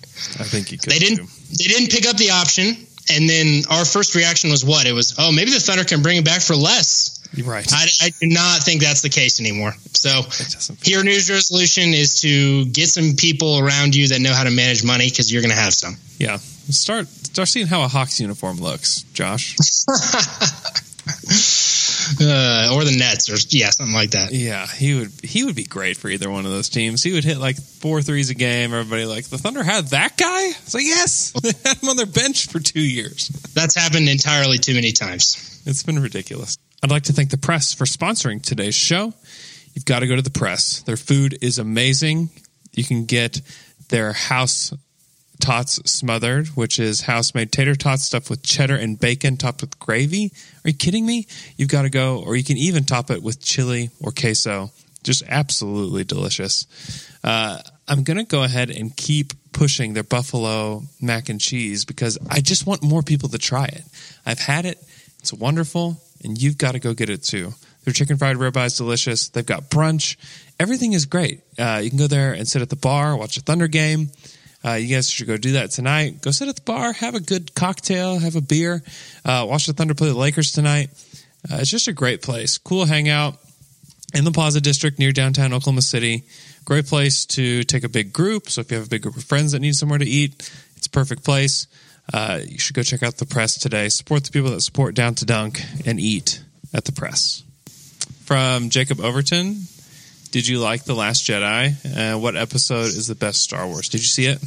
I 0.40 0.44
think 0.44 0.68
he 0.68 0.76
could. 0.78 0.90
They 0.92 0.98
didn't. 0.98 1.18
too. 1.18 1.32
They 1.50 1.64
didn't 1.64 1.90
pick 1.90 2.06
up 2.06 2.16
the 2.16 2.30
option, 2.30 2.76
and 3.10 3.28
then 3.28 3.64
our 3.70 3.84
first 3.84 4.14
reaction 4.14 4.50
was 4.50 4.64
what? 4.64 4.86
It 4.86 4.92
was, 4.92 5.14
oh, 5.18 5.32
maybe 5.32 5.50
the 5.50 5.60
Thunder 5.60 5.84
can 5.84 6.02
bring 6.02 6.18
it 6.18 6.24
back 6.24 6.40
for 6.40 6.54
less. 6.54 7.14
Right. 7.44 7.66
I, 7.70 7.88
I 8.02 8.10
do 8.20 8.26
not 8.26 8.62
think 8.62 8.80
that's 8.80 9.02
the 9.02 9.10
case 9.10 9.38
anymore. 9.40 9.72
So 9.92 10.22
your 10.84 11.04
news 11.04 11.30
resolution 11.30 11.92
is 11.92 12.22
to 12.22 12.64
get 12.66 12.88
some 12.88 13.16
people 13.16 13.58
around 13.58 13.94
you 13.94 14.08
that 14.08 14.20
know 14.20 14.32
how 14.32 14.44
to 14.44 14.50
manage 14.50 14.82
money 14.84 15.08
because 15.08 15.30
you're 15.30 15.42
going 15.42 15.54
to 15.54 15.60
have 15.60 15.74
some. 15.74 15.96
Yeah. 16.18 16.38
Start 16.38 17.06
start 17.08 17.48
seeing 17.48 17.66
how 17.66 17.82
a 17.82 17.88
Hawks 17.88 18.20
uniform 18.20 18.56
looks, 18.58 19.02
Josh. 19.12 19.56
Uh, 22.20 22.74
or 22.74 22.84
the 22.84 22.96
Nets, 22.98 23.28
or 23.30 23.36
yeah, 23.54 23.70
something 23.70 23.94
like 23.94 24.10
that. 24.12 24.32
Yeah, 24.32 24.66
he 24.66 24.94
would 24.94 25.10
he 25.22 25.44
would 25.44 25.54
be 25.54 25.64
great 25.64 25.96
for 25.96 26.08
either 26.08 26.30
one 26.30 26.46
of 26.46 26.52
those 26.52 26.68
teams. 26.68 27.02
He 27.02 27.12
would 27.12 27.24
hit 27.24 27.38
like 27.38 27.56
four 27.56 28.02
threes 28.02 28.30
a 28.30 28.34
game. 28.34 28.72
Everybody 28.72 29.04
like 29.04 29.26
the 29.26 29.38
Thunder 29.38 29.62
had 29.62 29.88
that 29.88 30.16
guy. 30.16 30.48
It's 30.48 30.74
like 30.74 30.84
yes, 30.84 31.32
they 31.42 31.52
had 31.64 31.78
him 31.78 31.88
on 31.88 31.96
their 31.96 32.06
bench 32.06 32.48
for 32.48 32.60
two 32.60 32.80
years. 32.80 33.28
That's 33.54 33.74
happened 33.74 34.08
entirely 34.08 34.58
too 34.58 34.74
many 34.74 34.92
times. 34.92 35.62
It's 35.66 35.82
been 35.82 36.00
ridiculous. 36.00 36.56
I'd 36.82 36.90
like 36.90 37.04
to 37.04 37.12
thank 37.12 37.30
the 37.30 37.38
press 37.38 37.74
for 37.74 37.84
sponsoring 37.84 38.42
today's 38.42 38.74
show. 38.74 39.12
You've 39.74 39.84
got 39.84 40.00
to 40.00 40.06
go 40.06 40.16
to 40.16 40.22
the 40.22 40.30
press. 40.30 40.82
Their 40.82 40.96
food 40.96 41.38
is 41.40 41.58
amazing. 41.58 42.30
You 42.72 42.84
can 42.84 43.04
get 43.04 43.40
their 43.88 44.12
house 44.12 44.72
tots 45.40 45.80
smothered, 45.90 46.48
which 46.48 46.78
is 46.78 47.02
house 47.02 47.34
made 47.34 47.52
tater 47.52 47.74
tots 47.74 48.04
stuffed 48.04 48.30
with 48.30 48.42
cheddar 48.42 48.76
and 48.76 48.98
bacon 48.98 49.36
topped 49.36 49.60
with 49.60 49.78
gravy. 49.78 50.32
Are 50.64 50.70
you 50.70 50.76
kidding 50.76 51.06
me? 51.06 51.26
You've 51.56 51.68
got 51.68 51.82
to 51.82 51.90
go, 51.90 52.22
or 52.24 52.36
you 52.36 52.44
can 52.44 52.56
even 52.56 52.84
top 52.84 53.10
it 53.10 53.22
with 53.22 53.42
chili 53.42 53.90
or 54.00 54.12
queso. 54.12 54.70
Just 55.02 55.22
absolutely 55.28 56.04
delicious. 56.04 56.66
Uh, 57.22 57.60
I'm 57.86 58.02
going 58.02 58.18
to 58.18 58.24
go 58.24 58.42
ahead 58.42 58.70
and 58.70 58.94
keep 58.94 59.32
pushing 59.52 59.94
their 59.94 60.02
buffalo 60.02 60.82
mac 61.00 61.28
and 61.28 61.40
cheese 61.40 61.84
because 61.84 62.18
I 62.28 62.40
just 62.40 62.66
want 62.66 62.82
more 62.82 63.02
people 63.02 63.28
to 63.30 63.38
try 63.38 63.64
it. 63.64 63.82
I've 64.26 64.40
had 64.40 64.66
it. 64.66 64.78
It's 65.20 65.32
wonderful, 65.32 66.00
and 66.22 66.40
you've 66.40 66.58
got 66.58 66.72
to 66.72 66.78
go 66.78 66.94
get 66.94 67.10
it 67.10 67.22
too. 67.22 67.54
Their 67.84 67.94
chicken 67.94 68.18
fried 68.18 68.36
ribeye 68.36 68.66
is 68.66 68.76
delicious. 68.76 69.30
They've 69.30 69.46
got 69.46 69.70
brunch. 69.70 70.16
Everything 70.60 70.92
is 70.92 71.06
great. 71.06 71.40
Uh, 71.58 71.80
you 71.82 71.88
can 71.88 71.98
go 71.98 72.06
there 72.06 72.32
and 72.34 72.46
sit 72.46 72.60
at 72.60 72.68
the 72.68 72.76
bar, 72.76 73.16
watch 73.16 73.36
a 73.36 73.40
Thunder 73.40 73.68
game. 73.68 74.10
Uh, 74.64 74.72
you 74.72 74.94
guys 74.94 75.08
should 75.08 75.26
go 75.26 75.36
do 75.36 75.52
that 75.52 75.70
tonight. 75.70 76.20
Go 76.20 76.30
sit 76.30 76.48
at 76.48 76.56
the 76.56 76.62
bar, 76.62 76.92
have 76.92 77.14
a 77.14 77.20
good 77.20 77.54
cocktail, 77.54 78.18
have 78.18 78.36
a 78.36 78.40
beer, 78.40 78.82
uh, 79.24 79.46
watch 79.48 79.66
the 79.66 79.72
Thunder 79.72 79.94
play 79.94 80.08
the 80.08 80.14
Lakers 80.14 80.52
tonight. 80.52 80.90
Uh, 81.50 81.58
it's 81.60 81.70
just 81.70 81.86
a 81.86 81.92
great 81.92 82.22
place. 82.22 82.58
Cool 82.58 82.84
hangout 82.84 83.36
in 84.14 84.24
the 84.24 84.32
Plaza 84.32 84.60
District 84.60 84.98
near 84.98 85.12
downtown 85.12 85.52
Oklahoma 85.52 85.82
City. 85.82 86.24
Great 86.64 86.86
place 86.86 87.24
to 87.26 87.62
take 87.62 87.84
a 87.84 87.88
big 87.88 88.12
group. 88.12 88.50
So 88.50 88.60
if 88.60 88.70
you 88.70 88.76
have 88.78 88.86
a 88.86 88.90
big 88.90 89.02
group 89.02 89.16
of 89.16 89.24
friends 89.24 89.52
that 89.52 89.60
need 89.60 89.74
somewhere 89.74 89.98
to 89.98 90.04
eat, 90.04 90.50
it's 90.76 90.86
a 90.86 90.90
perfect 90.90 91.24
place. 91.24 91.66
Uh, 92.12 92.40
you 92.44 92.58
should 92.58 92.74
go 92.74 92.82
check 92.82 93.02
out 93.02 93.16
the 93.18 93.26
press 93.26 93.58
today. 93.58 93.88
Support 93.88 94.24
the 94.24 94.30
people 94.30 94.50
that 94.50 94.62
support 94.62 94.94
Down 94.94 95.14
to 95.16 95.24
Dunk 95.24 95.62
and 95.86 96.00
eat 96.00 96.42
at 96.74 96.84
the 96.84 96.92
press. 96.92 97.44
From 98.24 98.70
Jacob 98.70 99.00
Overton, 99.00 99.62
did 100.30 100.46
you 100.46 100.58
like 100.58 100.84
The 100.84 100.94
Last 100.94 101.26
Jedi? 101.26 102.14
Uh, 102.14 102.18
what 102.18 102.36
episode 102.36 102.86
is 102.86 103.06
the 103.06 103.14
best 103.14 103.42
Star 103.42 103.66
Wars? 103.66 103.88
Did 103.88 104.00
you 104.00 104.06
see 104.06 104.26
it? 104.26 104.38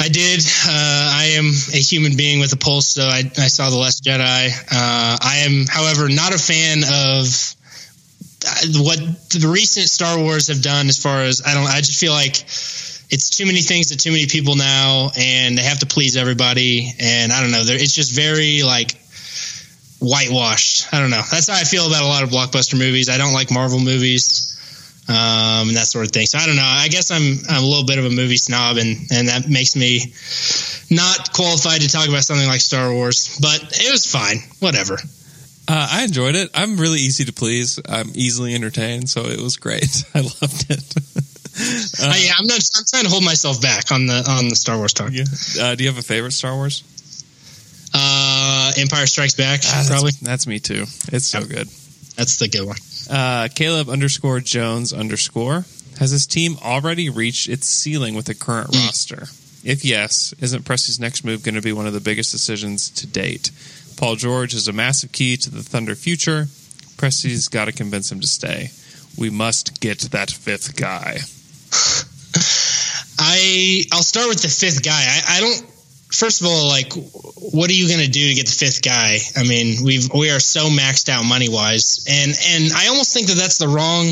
I 0.00 0.08
did. 0.08 0.40
Uh, 0.40 1.10
I 1.12 1.24
am 1.36 1.46
a 1.46 1.78
human 1.78 2.16
being 2.16 2.40
with 2.40 2.52
a 2.52 2.56
pulse, 2.56 2.88
so 2.88 3.02
I, 3.02 3.18
I 3.38 3.48
saw 3.48 3.70
The 3.70 3.76
Last 3.76 4.02
Jedi. 4.02 4.48
Uh, 4.48 5.18
I 5.20 5.44
am, 5.46 5.66
however, 5.68 6.08
not 6.08 6.34
a 6.34 6.38
fan 6.38 6.78
of 6.82 7.54
uh, 8.44 8.82
what 8.82 8.98
the 9.30 9.48
recent 9.52 9.88
Star 9.88 10.18
Wars 10.18 10.48
have 10.48 10.62
done 10.62 10.88
as 10.88 11.00
far 11.00 11.22
as 11.22 11.42
I 11.46 11.54
don't 11.54 11.66
I 11.66 11.78
just 11.78 12.00
feel 12.00 12.12
like 12.12 12.42
it's 13.10 13.30
too 13.30 13.46
many 13.46 13.60
things 13.60 13.88
to 13.88 13.96
too 13.96 14.10
many 14.10 14.26
people 14.26 14.56
now 14.56 15.10
and 15.16 15.56
they 15.56 15.62
have 15.62 15.80
to 15.80 15.86
please 15.86 16.16
everybody 16.16 16.92
and 16.98 17.30
I 17.30 17.40
don't 17.40 17.52
know 17.52 17.62
it's 17.64 17.94
just 17.94 18.16
very 18.16 18.62
like 18.62 18.98
whitewashed 20.00 20.92
I 20.92 20.98
don't 21.00 21.10
know 21.10 21.22
that's 21.30 21.48
how 21.48 21.54
I 21.54 21.64
feel 21.64 21.86
about 21.86 22.02
a 22.02 22.08
lot 22.08 22.24
of 22.24 22.30
blockbuster 22.30 22.76
movies 22.76 23.08
I 23.08 23.18
don't 23.18 23.32
like 23.32 23.52
Marvel 23.52 23.78
movies 23.78 24.51
um, 25.08 25.68
and 25.68 25.76
that 25.76 25.86
sort 25.86 26.04
of 26.06 26.12
thing 26.12 26.26
so 26.26 26.38
I 26.38 26.46
don't 26.46 26.56
know 26.56 26.62
I 26.64 26.88
guess 26.88 27.10
I'm 27.10 27.38
I'm 27.48 27.62
a 27.64 27.66
little 27.66 27.84
bit 27.86 27.98
of 27.98 28.04
a 28.04 28.10
movie 28.10 28.36
snob 28.36 28.76
and 28.76 28.96
and 29.10 29.28
that 29.28 29.48
makes 29.48 29.74
me 29.76 30.12
not 30.90 31.32
qualified 31.32 31.80
to 31.82 31.88
talk 31.88 32.08
about 32.08 32.22
something 32.24 32.46
like 32.46 32.60
Star 32.60 32.92
Wars 32.92 33.38
but 33.40 33.60
it 33.80 33.90
was 33.90 34.06
fine 34.06 34.38
whatever 34.60 34.98
Uh, 35.68 35.88
I 35.90 36.02
enjoyed 36.04 36.34
it. 36.34 36.50
I'm 36.54 36.76
really 36.76 36.98
easy 36.98 37.24
to 37.24 37.32
please. 37.32 37.78
I'm 37.88 38.10
easily 38.14 38.52
entertained, 38.54 39.08
so 39.08 39.26
it 39.30 39.40
was 39.40 39.56
great. 39.56 40.04
I 40.14 40.20
loved 40.20 40.66
it. 40.68 40.82
Uh, 42.02 42.10
I, 42.10 42.28
I'm 42.36 42.46
not. 42.50 42.58
I'm 42.76 42.84
trying 42.90 43.04
to 43.04 43.08
hold 43.10 43.22
myself 43.24 43.62
back 43.62 43.92
on 43.92 44.06
the 44.06 44.26
on 44.28 44.48
the 44.48 44.56
Star 44.56 44.76
Wars 44.76 44.92
talk. 44.92 45.10
Yeah. 45.12 45.22
Uh, 45.60 45.76
do 45.76 45.84
you 45.84 45.88
have 45.90 45.98
a 45.98 46.02
favorite 46.02 46.32
Star 46.32 46.54
Wars? 46.56 46.82
Uh, 47.94 48.72
Empire 48.76 49.06
Strikes 49.06 49.34
Back, 49.34 49.60
Ah, 49.64 49.84
probably. 49.86 50.10
That's, 50.10 50.20
that's 50.20 50.46
me 50.48 50.58
too. 50.58 50.82
It's 51.12 51.26
so 51.26 51.38
Yep. 51.40 51.48
good. 51.48 51.68
That's 52.16 52.38
the 52.38 52.48
good 52.48 52.66
one. 52.66 52.76
Uh, 53.10 53.48
Caleb 53.54 53.88
underscore 53.88 54.40
Jones 54.40 54.92
underscore 54.92 55.64
has 55.98 56.10
his 56.10 56.26
team 56.26 56.56
already 56.62 57.10
reached 57.10 57.48
its 57.48 57.68
ceiling 57.68 58.14
with 58.14 58.26
the 58.26 58.34
current 58.34 58.74
roster? 58.74 59.24
If 59.64 59.84
yes, 59.84 60.34
isn't 60.40 60.64
Presti's 60.64 60.98
next 60.98 61.24
move 61.24 61.44
going 61.44 61.54
to 61.54 61.62
be 61.62 61.72
one 61.72 61.86
of 61.86 61.92
the 61.92 62.00
biggest 62.00 62.32
decisions 62.32 62.90
to 62.90 63.06
date? 63.06 63.50
Paul 63.96 64.16
George 64.16 64.54
is 64.54 64.66
a 64.66 64.72
massive 64.72 65.12
key 65.12 65.36
to 65.36 65.50
the 65.50 65.62
Thunder 65.62 65.94
future. 65.94 66.46
Presti's 66.96 67.48
got 67.48 67.66
to 67.66 67.72
convince 67.72 68.10
him 68.10 68.20
to 68.20 68.26
stay. 68.26 68.70
We 69.16 69.30
must 69.30 69.80
get 69.80 70.00
that 70.00 70.30
fifth 70.30 70.76
guy. 70.76 71.18
I 73.18 73.84
I'll 73.92 74.02
start 74.02 74.28
with 74.28 74.42
the 74.42 74.48
fifth 74.48 74.82
guy. 74.82 74.92
I, 74.92 75.36
I 75.36 75.40
don't. 75.40 75.71
First 76.12 76.40
of 76.40 76.46
all, 76.46 76.68
like, 76.68 76.92
what 76.92 77.70
are 77.70 77.74
you 77.74 77.88
going 77.88 78.04
to 78.04 78.10
do 78.10 78.28
to 78.28 78.34
get 78.34 78.46
the 78.46 78.52
fifth 78.52 78.82
guy? 78.82 79.18
I 79.36 79.42
mean, 79.42 79.82
we've 79.84 80.08
we 80.12 80.30
are 80.30 80.40
so 80.40 80.68
maxed 80.68 81.08
out 81.08 81.24
money 81.24 81.48
wise, 81.48 82.04
and 82.08 82.30
and 82.30 82.72
I 82.72 82.88
almost 82.88 83.14
think 83.14 83.28
that 83.28 83.36
that's 83.36 83.58
the 83.58 83.68
wrong 83.68 84.06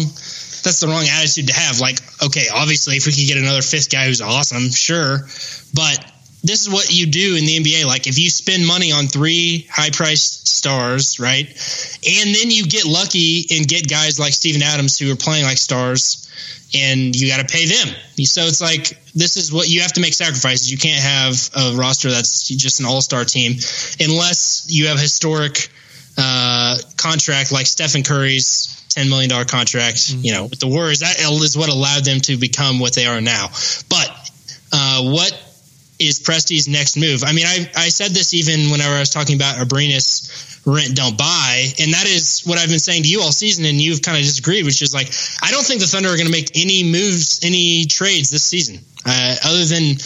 that's 0.62 0.80
the 0.80 0.88
wrong 0.88 1.04
attitude 1.04 1.48
to 1.48 1.54
have. 1.54 1.80
Like, 1.80 1.98
okay, 2.22 2.48
obviously, 2.52 2.96
if 2.96 3.06
we 3.06 3.12
could 3.12 3.26
get 3.26 3.38
another 3.38 3.62
fifth 3.62 3.90
guy 3.90 4.06
who's 4.06 4.20
awesome, 4.20 4.70
sure, 4.70 5.28
but 5.74 6.09
this 6.42 6.62
is 6.62 6.70
what 6.70 6.90
you 6.90 7.06
do 7.06 7.36
in 7.36 7.44
the 7.44 7.58
NBA. 7.58 7.84
Like, 7.84 8.06
if 8.06 8.18
you 8.18 8.30
spend 8.30 8.66
money 8.66 8.92
on 8.92 9.06
three 9.06 9.66
high 9.70 9.90
priced 9.90 10.48
stars, 10.48 11.20
right, 11.20 11.46
and 11.46 12.34
then 12.34 12.50
you 12.50 12.66
get 12.66 12.86
lucky 12.86 13.46
and 13.50 13.66
get 13.66 13.88
guys 13.88 14.18
like 14.18 14.32
Steven 14.32 14.62
Adams 14.62 14.98
who 14.98 15.12
are 15.12 15.16
playing 15.16 15.44
like 15.44 15.58
stars, 15.58 16.28
and 16.74 17.14
you 17.14 17.28
got 17.28 17.46
to 17.46 17.52
pay 17.52 17.66
them. 17.66 17.94
So 18.24 18.42
it's 18.42 18.60
like 18.60 18.98
this 19.14 19.36
is 19.36 19.52
what 19.52 19.68
you 19.68 19.82
have 19.82 19.92
to 19.94 20.00
make 20.00 20.14
sacrifices. 20.14 20.70
You 20.70 20.78
can't 20.78 21.02
have 21.02 21.50
a 21.56 21.76
roster 21.76 22.10
that's 22.10 22.48
just 22.48 22.80
an 22.80 22.86
all 22.86 23.02
star 23.02 23.24
team 23.24 23.52
unless 24.00 24.66
you 24.68 24.86
have 24.88 24.96
a 24.96 25.00
historic 25.00 25.68
uh, 26.16 26.78
contract 26.96 27.52
like 27.52 27.66
Stephen 27.66 28.02
Curry's 28.02 28.84
ten 28.88 29.08
million 29.08 29.30
dollar 29.30 29.44
contract. 29.44 30.10
You 30.10 30.32
know, 30.32 30.44
with 30.44 30.60
the 30.60 30.68
Warriors, 30.68 31.00
that 31.00 31.20
is 31.20 31.56
what 31.56 31.68
allowed 31.68 32.04
them 32.04 32.20
to 32.20 32.36
become 32.36 32.78
what 32.78 32.94
they 32.94 33.06
are 33.06 33.20
now. 33.20 33.48
But 33.88 34.08
uh, 34.72 35.10
what 35.10 35.49
is 36.00 36.18
Presti's 36.18 36.66
next 36.66 36.96
move? 36.96 37.22
I 37.24 37.32
mean, 37.32 37.46
I, 37.46 37.70
I 37.76 37.88
said 37.88 38.12
this 38.12 38.34
even 38.34 38.70
whenever 38.70 38.94
I 38.94 39.00
was 39.00 39.10
talking 39.10 39.36
about 39.36 39.56
Abrines 39.56 40.48
rent 40.66 40.96
don't 40.96 41.16
buy, 41.16 41.66
and 41.78 41.92
that 41.92 42.06
is 42.06 42.42
what 42.44 42.58
I've 42.58 42.68
been 42.68 42.80
saying 42.80 43.04
to 43.04 43.08
you 43.08 43.20
all 43.20 43.32
season, 43.32 43.64
and 43.64 43.80
you've 43.80 44.02
kind 44.02 44.18
of 44.18 44.24
disagreed, 44.24 44.64
which 44.64 44.82
is 44.82 44.94
like 44.94 45.12
I 45.42 45.50
don't 45.50 45.64
think 45.64 45.80
the 45.80 45.86
Thunder 45.86 46.08
are 46.08 46.16
going 46.16 46.26
to 46.26 46.32
make 46.32 46.50
any 46.54 46.84
moves, 46.84 47.40
any 47.44 47.84
trades 47.86 48.30
this 48.30 48.44
season, 48.44 48.80
uh, 49.06 49.36
other 49.44 49.64
than 49.64 49.96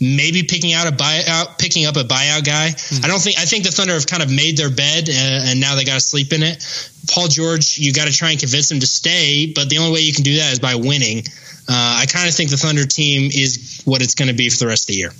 maybe 0.00 0.44
picking 0.44 0.72
out 0.72 0.86
a 0.86 0.92
buyout, 0.94 1.58
picking 1.58 1.86
up 1.86 1.96
a 1.96 2.04
buyout 2.04 2.44
guy. 2.44 2.70
I 3.02 3.08
don't 3.08 3.20
think 3.20 3.38
I 3.38 3.44
think 3.44 3.64
the 3.64 3.70
Thunder 3.70 3.94
have 3.94 4.06
kind 4.06 4.22
of 4.22 4.30
made 4.30 4.56
their 4.56 4.70
bed, 4.70 5.08
uh, 5.08 5.48
and 5.50 5.60
now 5.60 5.74
they 5.74 5.84
got 5.84 5.94
to 5.94 6.00
sleep 6.00 6.32
in 6.32 6.42
it. 6.42 6.64
Paul 7.10 7.28
George, 7.28 7.78
you 7.78 7.92
got 7.92 8.06
to 8.06 8.12
try 8.12 8.30
and 8.30 8.40
convince 8.40 8.70
him 8.70 8.80
to 8.80 8.86
stay, 8.86 9.52
but 9.54 9.68
the 9.68 9.78
only 9.78 9.92
way 9.92 10.00
you 10.00 10.12
can 10.12 10.24
do 10.24 10.36
that 10.36 10.52
is 10.52 10.60
by 10.60 10.74
winning. 10.74 11.24
Uh, 11.68 12.00
I 12.00 12.06
kind 12.06 12.28
of 12.28 12.34
think 12.34 12.50
the 12.50 12.56
Thunder 12.56 12.86
team 12.86 13.30
is 13.32 13.82
what 13.84 14.00
it's 14.00 14.14
going 14.14 14.28
to 14.28 14.34
be 14.34 14.48
for 14.48 14.58
the 14.58 14.66
rest 14.66 14.84
of 14.84 14.94
the 14.94 14.94
year. 14.94 15.12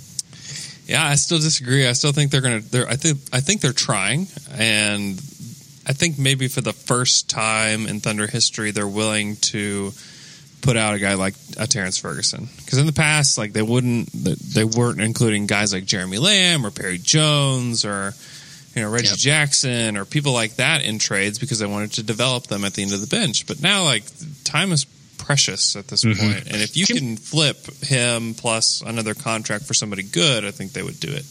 Yeah, 0.89 1.05
I 1.05 1.15
still 1.15 1.37
disagree. 1.37 1.87
I 1.87 1.93
still 1.93 2.11
think 2.11 2.31
they're 2.31 2.41
going 2.41 2.63
to. 2.63 2.71
They're. 2.71 2.87
I 2.87 2.95
think. 2.95 3.19
I 3.31 3.41
think 3.41 3.61
they're 3.61 3.73
trying, 3.73 4.27
and 4.51 5.17
I 5.85 5.93
think 5.93 6.17
maybe 6.17 6.47
for 6.47 6.61
the 6.61 6.73
first 6.73 7.29
time 7.29 7.85
in 7.85 7.99
Thunder 7.99 8.25
history, 8.25 8.71
they're 8.71 8.87
willing 8.87 9.35
to 9.53 9.91
put 10.61 10.75
out 10.75 10.95
a 10.95 10.99
guy 10.99 11.13
like 11.13 11.35
a 11.57 11.67
Terrance 11.67 11.97
Ferguson. 11.99 12.49
Because 12.57 12.79
in 12.79 12.85
the 12.87 12.91
past, 12.93 13.37
like 13.37 13.53
they 13.53 13.61
wouldn't. 13.61 14.09
They 14.13 14.63
weren't 14.63 14.99
including 14.99 15.45
guys 15.45 15.73
like 15.73 15.85
Jeremy 15.85 16.17
Lamb 16.17 16.65
or 16.65 16.71
Perry 16.71 16.97
Jones 16.97 17.85
or 17.85 18.13
you 18.75 18.81
know 18.81 18.89
Reggie 18.89 19.09
Yep. 19.09 19.17
Jackson 19.17 19.95
or 19.95 20.05
people 20.05 20.33
like 20.33 20.55
that 20.55 20.83
in 20.83 20.97
trades 20.97 21.37
because 21.37 21.59
they 21.59 21.67
wanted 21.67 21.93
to 21.93 22.03
develop 22.03 22.47
them 22.47 22.65
at 22.65 22.73
the 22.73 22.81
end 22.81 22.93
of 22.93 23.01
the 23.01 23.07
bench. 23.07 23.45
But 23.45 23.61
now, 23.61 23.83
like 23.83 24.05
time 24.43 24.71
is 24.71 24.85
precious 25.29 25.75
at 25.75 25.87
this 25.89 26.03
Mhm. 26.03 26.17
point. 26.17 26.47
and 26.47 26.59
if 26.59 26.75
you 26.75 26.87
Can- 26.87 26.97
can 26.97 27.17
flip 27.17 27.83
him 27.83 28.33
plus 28.33 28.81
another 28.83 29.13
contract 29.13 29.67
for 29.67 29.75
somebody 29.75 30.01
good, 30.01 30.43
I 30.43 30.49
think 30.49 30.73
they 30.73 30.81
would 30.81 30.99
do 30.99 31.07
it. 31.09 31.23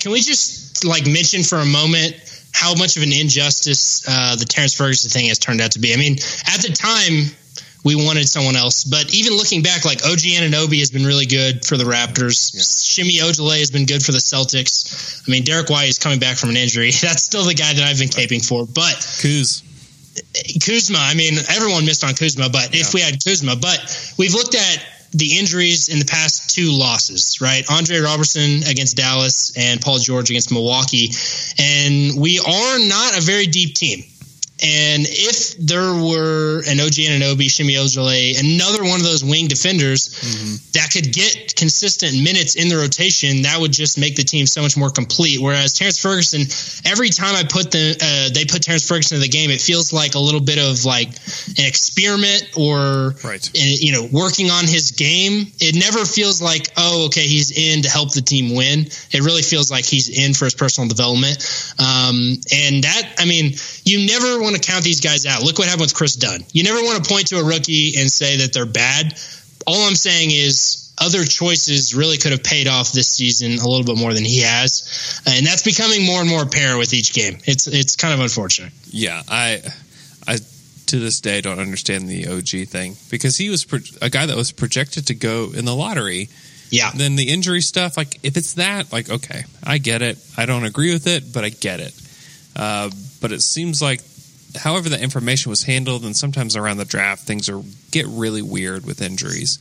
Can 0.00 0.12
we 0.12 0.20
just 0.20 0.84
like 0.84 1.06
mention 1.06 1.42
for 1.42 1.58
a 1.58 1.64
moment 1.64 2.14
how 2.52 2.74
much 2.74 2.98
of 2.98 3.02
an 3.02 3.12
injustice 3.12 4.02
uh, 4.06 4.36
the 4.36 4.44
Terrance 4.44 4.74
Ferguson 4.74 5.08
thing 5.10 5.28
has 5.28 5.38
turned 5.38 5.62
out 5.62 5.70
to 5.72 5.78
be? 5.78 5.94
I 5.94 5.96
mean, 5.96 6.18
at 6.46 6.60
the 6.60 6.68
time 6.74 7.34
we 7.84 7.94
wanted 7.94 8.28
someone 8.28 8.54
else, 8.54 8.84
but 8.84 9.14
even 9.14 9.32
looking 9.34 9.62
back, 9.62 9.86
like 9.86 10.04
OG 10.04 10.34
Anunoby 10.36 10.80
has 10.80 10.90
been 10.90 11.06
really 11.06 11.24
good 11.24 11.64
for 11.64 11.78
the 11.78 11.84
Raptors. 11.84 12.36
Semi 12.60 13.16
Ojeleye 13.20 13.60
has 13.60 13.70
been 13.70 13.86
good 13.86 14.02
for 14.02 14.12
the 14.12 14.18
Celtics. 14.18 15.22
I 15.26 15.30
mean, 15.30 15.44
Derrick 15.44 15.70
White 15.70 15.88
is 15.88 15.98
coming 15.98 16.18
back 16.18 16.36
from 16.36 16.50
an 16.50 16.58
injury. 16.58 16.90
That's 17.00 17.22
still 17.22 17.44
the 17.44 17.54
guy 17.54 17.72
that 17.72 17.82
I've 17.82 17.98
been 17.98 18.10
caping 18.10 18.44
for, 18.44 18.66
but. 18.66 18.94
Kuz. 19.22 19.62
Kuzma, 20.64 20.98
I 21.00 21.14
mean, 21.14 21.34
everyone 21.48 21.84
missed 21.84 22.04
on 22.04 22.14
Kuzma, 22.14 22.48
but 22.50 22.74
if 22.74 22.94
we 22.94 23.00
had 23.00 23.22
Kuzma, 23.22 23.56
but 23.56 24.14
we've 24.18 24.34
looked 24.34 24.54
at 24.54 24.86
the 25.12 25.38
injuries 25.38 25.88
in 25.88 25.98
the 25.98 26.04
past 26.04 26.54
two 26.54 26.70
losses, 26.70 27.40
right? 27.40 27.64
Andre 27.70 27.98
Robertson 27.98 28.68
against 28.68 28.96
Dallas 28.96 29.56
and 29.56 29.80
Paul 29.80 29.98
George 29.98 30.30
against 30.30 30.52
Milwaukee. 30.52 31.10
And 31.58 32.20
we 32.20 32.38
are 32.40 32.78
not 32.78 33.16
a 33.16 33.22
very 33.22 33.46
deep 33.46 33.74
team. 33.74 34.04
And 34.60 35.06
if 35.08 35.56
there 35.56 35.94
were 35.94 36.62
an 36.66 36.80
OG 36.80 36.98
and 37.06 37.22
Anunoby, 37.22 37.50
Semi 37.50 37.74
Ojeleye, 37.74 38.38
another 38.40 38.82
one 38.84 38.98
of 39.00 39.04
those 39.06 39.24
wing 39.24 39.46
defenders 39.46 40.08
that 40.72 40.90
could 40.92 41.12
get 41.12 41.54
consistent 41.54 42.22
minutes 42.22 42.56
in 42.56 42.68
the 42.68 42.76
rotation, 42.76 43.42
that 43.42 43.60
would 43.60 43.72
just 43.72 43.98
make 43.98 44.16
the 44.16 44.24
team 44.24 44.46
so 44.46 44.62
much 44.62 44.76
more 44.76 44.90
complete. 44.90 45.40
Whereas 45.40 45.74
Terrance 45.74 45.98
Ferguson, 45.98 46.42
every 46.90 47.08
time 47.10 47.36
I 47.36 47.44
put 47.44 47.70
the 47.70 47.96
uh, 48.00 48.34
they 48.34 48.44
put 48.44 48.62
Terrance 48.62 48.86
Ferguson 48.86 49.16
in 49.16 49.22
the 49.22 49.28
game, 49.28 49.50
it 49.50 49.60
feels 49.60 49.92
like 49.92 50.14
a 50.14 50.18
little 50.18 50.40
bit 50.40 50.58
of 50.58 50.84
like 50.84 51.08
an 51.08 51.64
experiment 51.66 52.48
or 52.56 53.14
Right. 53.24 53.50
you 53.54 53.92
know 53.92 54.08
working 54.10 54.50
on 54.50 54.66
his 54.66 54.92
game. 54.92 55.46
It 55.60 55.74
never 55.74 56.04
feels 56.04 56.42
like 56.42 56.68
oh 56.76 57.06
okay 57.06 57.22
he's 57.26 57.50
in 57.56 57.82
to 57.82 57.88
help 57.90 58.12
the 58.12 58.22
team 58.22 58.54
win. 58.54 58.86
It 59.12 59.20
really 59.22 59.42
feels 59.42 59.70
like 59.70 59.84
he's 59.84 60.08
in 60.08 60.34
for 60.34 60.44
his 60.46 60.54
personal 60.54 60.88
development. 60.88 61.38
Um, 61.78 62.34
and 62.52 62.84
that 62.84 63.14
I 63.18 63.24
mean 63.24 63.52
you 63.84 64.06
never 64.06 64.40
want 64.50 64.62
to 64.62 64.70
count 64.70 64.84
these 64.84 65.00
guys 65.00 65.26
out. 65.26 65.42
Look 65.42 65.58
what 65.58 65.66
happened 65.68 65.82
with 65.82 65.94
Kris 65.94 66.16
Dunn. 66.16 66.44
You 66.52 66.62
never 66.64 66.82
want 66.82 67.02
to 67.02 67.08
point 67.08 67.28
to 67.28 67.38
a 67.38 67.44
rookie 67.44 67.94
and 67.98 68.10
say 68.10 68.38
that 68.38 68.52
they're 68.52 68.66
bad. 68.66 69.18
All 69.66 69.86
I'm 69.86 69.94
saying 69.94 70.30
is 70.30 70.92
other 71.00 71.24
choices 71.24 71.94
really 71.94 72.16
could 72.16 72.32
have 72.32 72.42
paid 72.42 72.66
off 72.66 72.92
this 72.92 73.08
season 73.08 73.52
a 73.58 73.68
little 73.68 73.84
bit 73.84 73.96
more 73.98 74.12
than 74.14 74.24
he 74.24 74.40
has, 74.40 75.20
and 75.26 75.46
that's 75.46 75.62
becoming 75.62 76.04
more 76.04 76.20
and 76.20 76.28
more 76.28 76.42
apparent 76.42 76.78
with 76.78 76.92
each 76.94 77.12
game. 77.12 77.38
It's 77.44 77.66
it's 77.66 77.96
kind 77.96 78.14
of 78.14 78.20
unfortunate. 78.20 78.72
Yeah, 78.90 79.22
I, 79.28 79.62
I 80.26 80.38
to 80.86 80.98
this 80.98 81.20
day 81.20 81.40
don't 81.40 81.58
understand 81.58 82.08
the 82.08 82.28
OG 82.28 82.68
thing 82.68 82.96
because 83.10 83.36
he 83.36 83.50
was 83.50 83.64
pro- 83.64 83.80
a 84.00 84.08
guy 84.10 84.26
that 84.26 84.36
was 84.36 84.50
projected 84.52 85.06
to 85.08 85.14
go 85.14 85.52
in 85.54 85.64
the 85.64 85.74
lottery. 85.74 86.28
Yeah, 86.70 86.90
Then 86.94 87.16
the 87.16 87.30
injury 87.30 87.62
stuff, 87.62 87.96
like 87.96 88.18
if 88.22 88.36
it's 88.36 88.54
that, 88.54 88.92
like 88.92 89.08
okay, 89.10 89.44
I 89.64 89.78
get 89.78 90.02
it. 90.02 90.18
I 90.36 90.46
don't 90.46 90.64
agree 90.64 90.92
with 90.92 91.06
it, 91.06 91.32
but 91.32 91.44
I 91.44 91.50
get 91.50 91.80
it. 91.80 91.94
Uh, 92.56 92.90
but 93.20 93.32
it 93.32 93.40
seems 93.40 93.80
like, 93.80 94.00
however, 94.56 94.88
the 94.88 95.00
information 95.00 95.50
was 95.50 95.62
handled, 95.64 96.04
and 96.04 96.16
sometimes 96.16 96.56
around 96.56 96.78
the 96.78 96.84
draft, 96.84 97.26
things 97.26 97.48
are 97.48 97.62
get 97.90 98.06
really 98.06 98.42
weird 98.42 98.84
with 98.86 99.02
injuries, 99.02 99.58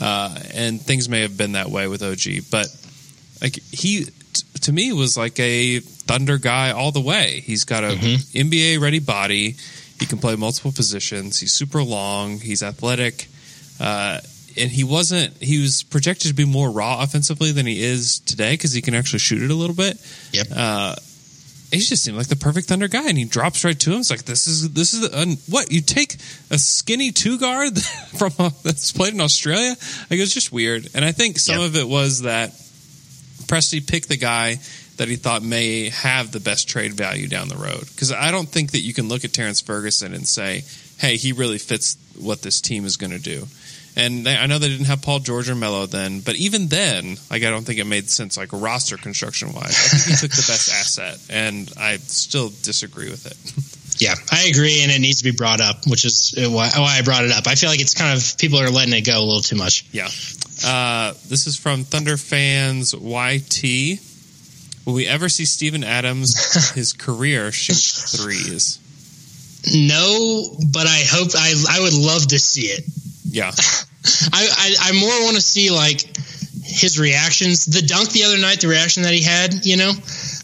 uh, 0.00 0.38
and 0.54 0.80
things 0.80 1.08
may 1.08 1.22
have 1.22 1.36
been 1.36 1.52
that 1.52 1.70
way 1.70 1.88
with 1.88 2.02
OG. 2.02 2.50
But 2.50 2.74
like 3.42 3.56
he, 3.70 4.04
t- 4.04 4.44
to 4.62 4.72
me 4.72 4.92
was 4.92 5.16
like 5.16 5.38
a 5.38 5.80
Thunder 5.80 6.38
guy 6.38 6.70
all 6.70 6.92
the 6.92 7.00
way. 7.00 7.40
He's 7.40 7.64
got 7.64 7.84
a 7.84 7.88
NBA 7.88 8.80
ready 8.80 8.98
body. 8.98 9.56
He 9.98 10.06
can 10.06 10.18
play 10.18 10.34
multiple 10.36 10.72
positions. 10.72 11.38
He's 11.38 11.52
super 11.52 11.82
long. 11.82 12.38
He's 12.38 12.62
athletic. 12.62 13.28
Uh, 13.78 14.20
and 14.56 14.70
he 14.70 14.82
wasn't, 14.82 15.36
he 15.36 15.60
was 15.60 15.82
projected 15.84 16.28
to 16.28 16.34
be 16.34 16.44
more 16.44 16.70
raw 16.70 17.02
offensively 17.02 17.52
than 17.52 17.66
he 17.66 17.82
is 17.82 18.18
today 18.20 18.54
because 18.54 18.72
he 18.72 18.82
can 18.82 18.94
actually 18.94 19.20
shoot 19.20 19.42
it 19.42 19.50
a 19.50 19.54
little 19.54 19.76
bit. 19.76 19.96
Yep. 20.32 20.46
Uh, 20.54 20.96
he 21.70 21.78
just 21.78 22.02
seemed 22.04 22.16
like 22.16 22.26
the 22.28 22.36
perfect 22.36 22.68
Thunder 22.68 22.88
guy, 22.88 23.08
and 23.08 23.16
he 23.18 23.24
drops 23.24 23.64
right 23.64 23.78
to 23.80 23.92
him. 23.92 24.00
It's 24.00 24.10
like 24.10 24.24
this 24.24 24.46
is 24.46 24.72
this 24.72 24.92
is 24.94 25.08
uh, 25.08 25.26
what 25.48 25.70
you 25.70 25.80
take 25.80 26.14
a 26.50 26.58
skinny 26.58 27.12
two 27.12 27.38
guard 27.38 27.78
from 28.18 28.32
uh, 28.38 28.50
that's 28.62 28.92
played 28.92 29.14
in 29.14 29.20
Australia. 29.20 29.70
Like 30.10 30.18
it 30.18 30.20
was 30.20 30.34
just 30.34 30.50
weird, 30.52 30.88
and 30.94 31.04
I 31.04 31.12
think 31.12 31.38
some 31.38 31.60
Yep. 31.60 31.68
of 31.68 31.76
it 31.76 31.88
was 31.88 32.22
that 32.22 32.50
Presti 33.46 33.86
picked 33.86 34.08
the 34.08 34.16
guy 34.16 34.56
that 34.96 35.08
he 35.08 35.16
thought 35.16 35.42
may 35.42 35.88
have 35.88 36.30
the 36.30 36.40
best 36.40 36.68
trade 36.68 36.92
value 36.92 37.26
down 37.26 37.48
the 37.48 37.56
road. 37.56 37.80
Because 37.80 38.12
I 38.12 38.30
don't 38.30 38.48
think 38.48 38.72
that 38.72 38.80
you 38.80 38.92
can 38.92 39.08
look 39.08 39.24
at 39.24 39.32
Terrance 39.32 39.60
Ferguson 39.60 40.12
and 40.12 40.28
say, 40.28 40.62
"Hey, 40.98 41.16
he 41.16 41.32
really 41.32 41.58
fits 41.58 41.96
what 42.20 42.42
this 42.42 42.60
team 42.60 42.84
is 42.84 42.96
going 42.96 43.12
to 43.12 43.18
do." 43.18 43.46
And 43.96 44.24
they, 44.24 44.36
I 44.36 44.46
know 44.46 44.58
they 44.58 44.68
didn't 44.68 44.86
have 44.86 45.02
Paul 45.02 45.18
George 45.18 45.50
or 45.50 45.56
Melo 45.56 45.86
then, 45.86 46.20
but 46.20 46.36
even 46.36 46.68
then, 46.68 47.16
like 47.30 47.42
I 47.42 47.50
don't 47.50 47.64
think 47.64 47.80
it 47.80 47.86
made 47.86 48.08
sense, 48.08 48.36
like 48.36 48.50
roster 48.52 48.96
construction 48.96 49.52
wise. 49.52 49.70
I 49.70 49.96
think 49.98 50.02
he 50.04 50.28
took 50.28 50.30
the 50.30 50.46
best 50.46 50.70
asset, 50.70 51.18
and 51.28 51.70
I 51.76 51.96
still 51.96 52.50
disagree 52.62 53.10
with 53.10 53.26
it. 53.26 53.36
Yeah, 54.00 54.14
I 54.32 54.44
agree, 54.44 54.82
and 54.82 54.90
it 54.90 54.98
needs 55.00 55.18
to 55.18 55.24
be 55.24 55.36
brought 55.36 55.60
up, 55.60 55.86
which 55.86 56.06
is 56.06 56.34
why, 56.36 56.70
why 56.74 56.96
I 56.98 57.02
brought 57.02 57.24
it 57.24 57.32
up. 57.32 57.46
I 57.46 57.54
feel 57.54 57.68
like 57.68 57.80
it's 57.80 57.94
kind 57.94 58.16
of 58.16 58.38
people 58.38 58.58
are 58.58 58.70
letting 58.70 58.94
it 58.94 59.02
go 59.02 59.18
a 59.18 59.20
little 59.20 59.42
too 59.42 59.56
much. 59.56 59.84
Yeah. 59.92 60.08
Uh, 60.64 61.12
this 61.28 61.46
is 61.46 61.56
from 61.56 61.84
Thunder 61.84 62.16
fans 62.16 62.94
YT. 62.94 64.00
Will 64.86 64.94
we 64.94 65.06
ever 65.06 65.28
see 65.28 65.44
Steven 65.44 65.84
Adams, 65.84 66.72
his 66.74 66.94
career, 66.94 67.52
shoot 67.52 67.76
threes? 67.76 68.79
No, 69.74 70.56
but 70.72 70.86
I 70.86 71.02
hope 71.06 71.28
I 71.34 71.54
I 71.68 71.80
would 71.80 71.94
love 71.94 72.26
to 72.28 72.38
see 72.38 72.66
it. 72.66 72.84
Yeah. 73.24 73.50
I 74.32 74.48
I, 74.56 74.74
I 74.80 74.92
more 75.00 75.24
want 75.24 75.36
to 75.36 75.42
see 75.42 75.70
like 75.70 76.00
his 76.62 76.98
reactions. 76.98 77.66
The 77.66 77.82
dunk 77.82 78.10
the 78.10 78.24
other 78.24 78.38
night, 78.38 78.60
the 78.60 78.68
reaction 78.68 79.02
that 79.02 79.12
he 79.12 79.22
had, 79.22 79.64
you 79.66 79.76
know, 79.76 79.92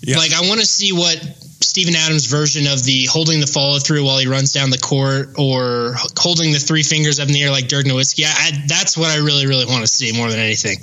Yeah. 0.02 0.18
like 0.18 0.32
I 0.32 0.46
want 0.48 0.60
to 0.60 0.66
see 0.66 0.92
what 0.92 1.16
Steven 1.60 1.94
Adams' 1.96 2.26
version 2.26 2.66
of 2.66 2.84
the 2.84 3.06
holding 3.06 3.40
the 3.40 3.46
follow 3.46 3.78
through 3.78 4.04
while 4.04 4.18
he 4.18 4.26
runs 4.26 4.52
down 4.52 4.70
the 4.70 4.78
court 4.78 5.30
or 5.38 5.94
holding 6.18 6.52
the 6.52 6.58
three 6.58 6.82
fingers 6.82 7.18
up 7.18 7.28
in 7.28 7.34
the 7.34 7.42
air 7.42 7.50
like 7.50 7.68
Dirk 7.68 7.86
Nowitzki. 7.86 8.24
I, 8.26 8.48
I, 8.48 8.64
that's 8.66 8.96
what 8.96 9.10
I 9.10 9.16
really 9.18 9.46
really 9.46 9.66
want 9.66 9.80
to 9.82 9.86
see 9.88 10.12
more 10.12 10.28
than 10.30 10.38
anything. 10.38 10.78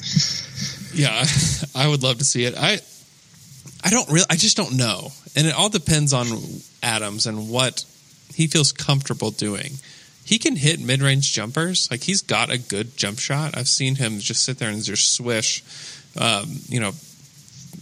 Yeah, 0.94 1.26
I 1.76 1.88
would 1.88 2.02
love 2.04 2.18
to 2.18 2.24
see 2.26 2.46
it. 2.46 2.56
I 2.58 2.80
I 3.84 3.90
don't 3.92 4.10
really 4.10 4.26
I 4.30 4.36
just 4.36 4.58
don't 4.58 4.76
know. 4.78 5.12
And 5.36 5.48
it 5.48 5.54
all 5.56 5.70
depends 5.70 6.14
on 6.14 6.28
Adams 6.84 7.26
and 7.28 7.50
what 7.50 7.86
he 8.34 8.48
feels 8.48 8.72
comfortable 8.72 9.32
doing. 9.32 9.74
He 10.26 10.40
can 10.40 10.56
hit 10.56 10.80
mid-range 10.80 11.34
jumpers. 11.34 11.90
Like 11.92 12.04
he's 12.04 12.22
got 12.22 12.50
a 12.50 12.58
good 12.58 12.96
jump 12.96 13.20
shot. 13.20 13.58
I've 13.58 13.68
seen 13.68 13.96
him 13.96 14.20
just 14.20 14.44
sit 14.44 14.58
there 14.58 14.70
and 14.70 14.82
just 14.82 15.14
swish 15.14 15.64
um, 16.20 16.46
you 16.68 16.80
know, 16.80 16.92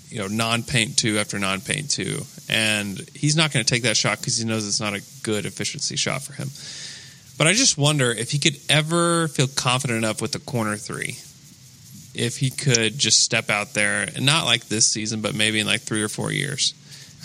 you 0.09 0.19
know, 0.19 0.27
non-paint 0.27 0.97
two 0.97 1.17
after 1.17 1.39
non-paint 1.39 1.89
two. 1.89 2.21
And 2.49 2.99
he's 3.13 3.35
not 3.35 3.51
going 3.51 3.63
to 3.63 3.69
take 3.69 3.83
that 3.83 3.97
shot 3.97 4.19
because 4.19 4.37
he 4.37 4.45
knows 4.45 4.67
it's 4.67 4.79
not 4.79 4.93
a 4.93 5.01
good 5.23 5.45
efficiency 5.45 5.95
shot 5.95 6.21
for 6.21 6.33
him. 6.33 6.49
But 7.37 7.47
I 7.47 7.53
just 7.53 7.77
wonder 7.77 8.11
if 8.11 8.31
he 8.31 8.39
could 8.39 8.57
ever 8.69 9.27
feel 9.29 9.47
confident 9.47 9.97
enough 9.97 10.21
with 10.21 10.31
the 10.31 10.39
corner 10.39 10.75
three 10.75 11.17
if 12.13 12.37
he 12.37 12.49
could 12.49 12.97
just 12.97 13.23
step 13.23 13.49
out 13.49 13.73
there 13.73 14.01
and 14.01 14.25
not 14.25 14.45
like 14.45 14.67
this 14.67 14.85
season, 14.85 15.21
but 15.21 15.33
maybe 15.33 15.59
in 15.59 15.65
like 15.65 15.81
three 15.81 16.03
or 16.03 16.09
four 16.09 16.31
years 16.31 16.73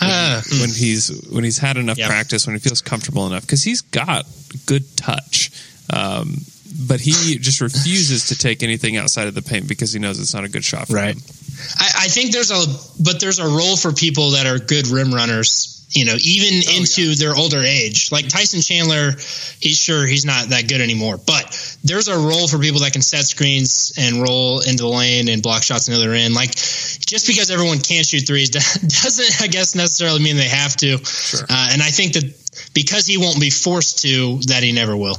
Ah, 0.00 0.42
when 0.60 0.70
he's 0.70 1.08
when 1.30 1.44
he's 1.44 1.58
had 1.58 1.76
enough 1.76 1.98
Yep. 1.98 2.08
practice, 2.08 2.46
when 2.46 2.54
he 2.56 2.60
feels 2.60 2.82
comfortable 2.82 3.26
enough, 3.26 3.42
because 3.42 3.62
he's 3.62 3.80
got 3.80 4.26
good 4.66 4.96
touch. 4.96 5.50
Um, 5.90 6.44
but 6.86 7.00
he 7.00 7.38
just 7.40 7.60
refuses 7.60 8.28
to 8.28 8.36
take 8.36 8.62
anything 8.62 8.96
outside 8.96 9.28
of 9.28 9.34
the 9.34 9.42
paint 9.42 9.68
because 9.68 9.92
he 9.92 9.98
knows 9.98 10.18
it's 10.20 10.34
not 10.34 10.44
a 10.44 10.48
good 10.48 10.64
shot 10.64 10.88
for 10.88 10.94
Right. 10.94 11.14
him. 11.14 11.22
I, 11.78 11.90
I 12.04 12.08
think 12.08 12.32
there's 12.32 12.50
a 12.50 12.66
but 13.02 13.20
there's 13.20 13.38
a 13.38 13.46
role 13.46 13.76
for 13.76 13.92
people 13.92 14.32
that 14.32 14.46
are 14.46 14.58
good 14.58 14.88
rim 14.88 15.12
runners. 15.14 15.72
You 15.90 16.04
know, 16.04 16.16
even 16.20 16.62
Oh, 16.68 16.76
into 16.78 17.14
their 17.14 17.34
older 17.36 17.62
age. 17.62 18.10
Like 18.10 18.26
Tyson 18.28 18.60
Chandler, 18.60 19.12
he's 19.60 19.78
sure 19.78 20.04
he's 20.04 20.24
not 20.24 20.48
that 20.48 20.68
good 20.68 20.80
anymore. 20.80 21.16
But 21.16 21.78
there's 21.84 22.08
a 22.08 22.18
role 22.18 22.48
for 22.48 22.58
people 22.58 22.80
that 22.80 22.92
can 22.92 23.02
set 23.02 23.24
screens 23.24 23.92
and 23.96 24.20
roll 24.20 24.58
into 24.60 24.82
the 24.82 24.88
lane 24.88 25.28
and 25.28 25.40
block 25.42 25.62
shots 25.62 25.86
in 25.88 25.94
the 25.94 26.00
other 26.00 26.12
end. 26.12 26.34
Like 26.34 26.50
just 27.06 27.26
because 27.26 27.50
everyone 27.50 27.78
can't 27.78 28.04
shoot 28.04 28.26
threes 28.26 28.50
doesn't, 28.50 29.42
I 29.42 29.46
guess, 29.46 29.74
necessarily 29.74 30.20
mean 30.22 30.36
they 30.36 30.48
have 30.48 30.76
to. 30.78 30.98
Sure. 31.04 31.40
Uh, 31.48 31.68
and 31.72 31.80
I 31.82 31.88
think 31.90 32.12
that 32.14 32.24
because 32.74 33.06
he 33.06 33.16
won't 33.16 33.40
be 33.40 33.50
forced 33.50 34.00
to, 34.02 34.38
that 34.48 34.62
he 34.62 34.72
never 34.72 34.96
will. 34.96 35.16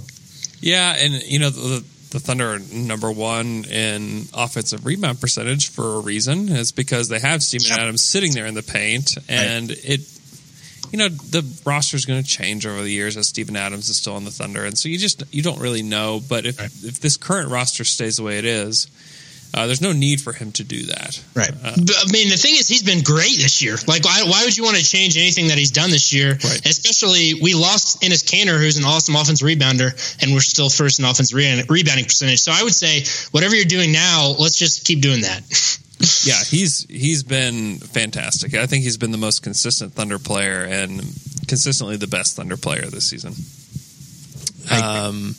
Yeah, 0.60 0.96
and 0.98 1.14
you 1.24 1.40
know 1.40 1.50
the, 1.50 1.84
the 2.10 2.20
Thunder 2.20 2.54
are 2.56 2.60
number 2.74 3.12
one 3.12 3.64
in 3.66 4.26
offensive 4.34 4.86
rebound 4.86 5.22
percentage 5.22 5.70
for 5.70 5.96
a 5.96 6.00
reason. 6.00 6.50
It's 6.50 6.72
because 6.72 7.10
they 7.10 7.20
have 7.20 7.44
Steven 7.44 7.68
Yep. 7.70 7.80
Adams 7.80 8.04
sitting 8.04 8.34
there 8.34 8.46
in 8.48 8.56
the 8.56 8.64
paint, 8.64 9.18
and 9.30 9.70
it, 9.72 10.02
you 10.92 10.98
know, 10.98 11.10
the 11.10 11.46
roster 11.66 11.96
is 11.96 12.06
going 12.06 12.24
to 12.24 12.28
change 12.28 12.66
over 12.66 12.82
the 12.82 12.90
years 12.90 13.18
as 13.18 13.28
Steven 13.28 13.56
Adams 13.56 13.88
is 13.90 13.98
still 13.98 14.16
on 14.16 14.26
the 14.26 14.32
Thunder, 14.32 14.66
and 14.66 14.76
so 14.78 14.90
you 14.90 14.98
just 14.98 15.24
you 15.32 15.44
don't 15.44 15.60
really 15.60 15.84
know. 15.84 16.20
But 16.28 16.46
if 16.48 16.58
Right. 16.60 16.72
if 16.84 17.00
this 17.02 17.18
current 17.18 17.52
roster 17.52 17.84
stays 17.84 18.18
the 18.18 18.24
way 18.24 18.40
it 18.40 18.46
is, 18.46 18.88
uh, 19.54 19.66
there's 19.66 19.82
no 19.82 19.92
need 19.92 20.22
for 20.22 20.34
him 20.34 20.52
to 20.54 20.64
do 20.64 20.84
that. 20.84 21.22
Right. 21.34 21.52
Uh, 21.52 21.74
I 21.76 22.12
mean, 22.12 22.30
the 22.30 22.38
thing 22.38 22.56
is, 22.56 22.68
he's 22.68 22.84
been 22.84 23.02
great 23.02 23.38
this 23.38 23.62
year. 23.62 23.76
Like, 23.88 24.04
why, 24.04 24.24
why 24.28 24.44
would 24.44 24.56
you 24.56 24.64
want 24.64 24.78
to 24.78 24.84
change 24.84 25.18
anything 25.18 25.48
that 25.48 25.58
he's 25.58 25.72
done 25.72 25.90
this 25.90 26.14
year? 26.14 26.32
Right. 26.32 26.66
Especially, 26.66 27.34
we 27.42 27.54
lost 27.54 28.02
Enes 28.02 28.24
Kanter, 28.24 28.60
who's 28.60 28.78
an 28.78 28.84
awesome 28.84 29.16
offense 29.16 29.42
rebounder, 29.42 29.92
and 30.22 30.34
we're 30.34 30.42
still 30.42 30.70
first 30.70 31.00
in 31.00 31.06
offense 31.06 31.34
re- 31.34 31.64
rebounding 31.70 32.06
percentage. 32.06 32.42
So 32.42 32.52
I 32.54 32.64
would 32.64 32.76
say, 32.76 33.04
whatever 33.32 33.56
you're 33.56 33.66
doing 33.66 33.92
now, 33.92 34.36
let's 34.38 34.58
just 34.58 34.86
keep 34.86 35.02
doing 35.02 35.22
that. 35.22 35.42
yeah, 36.24 36.44
he's 36.44 36.86
he's 36.90 37.24
been 37.24 37.78
fantastic. 37.78 38.54
I 38.54 38.68
think 38.68 38.84
he's 38.84 38.98
been 38.98 39.12
the 39.12 39.18
most 39.18 39.42
consistent 39.42 39.94
Thunder 39.94 40.20
player 40.20 40.64
and 40.64 41.00
consistently 41.48 41.98
the 41.98 42.08
best 42.08 42.36
Thunder 42.36 42.58
player 42.58 42.86
this 42.86 43.10
season. 43.10 43.34
Um, 44.70 45.36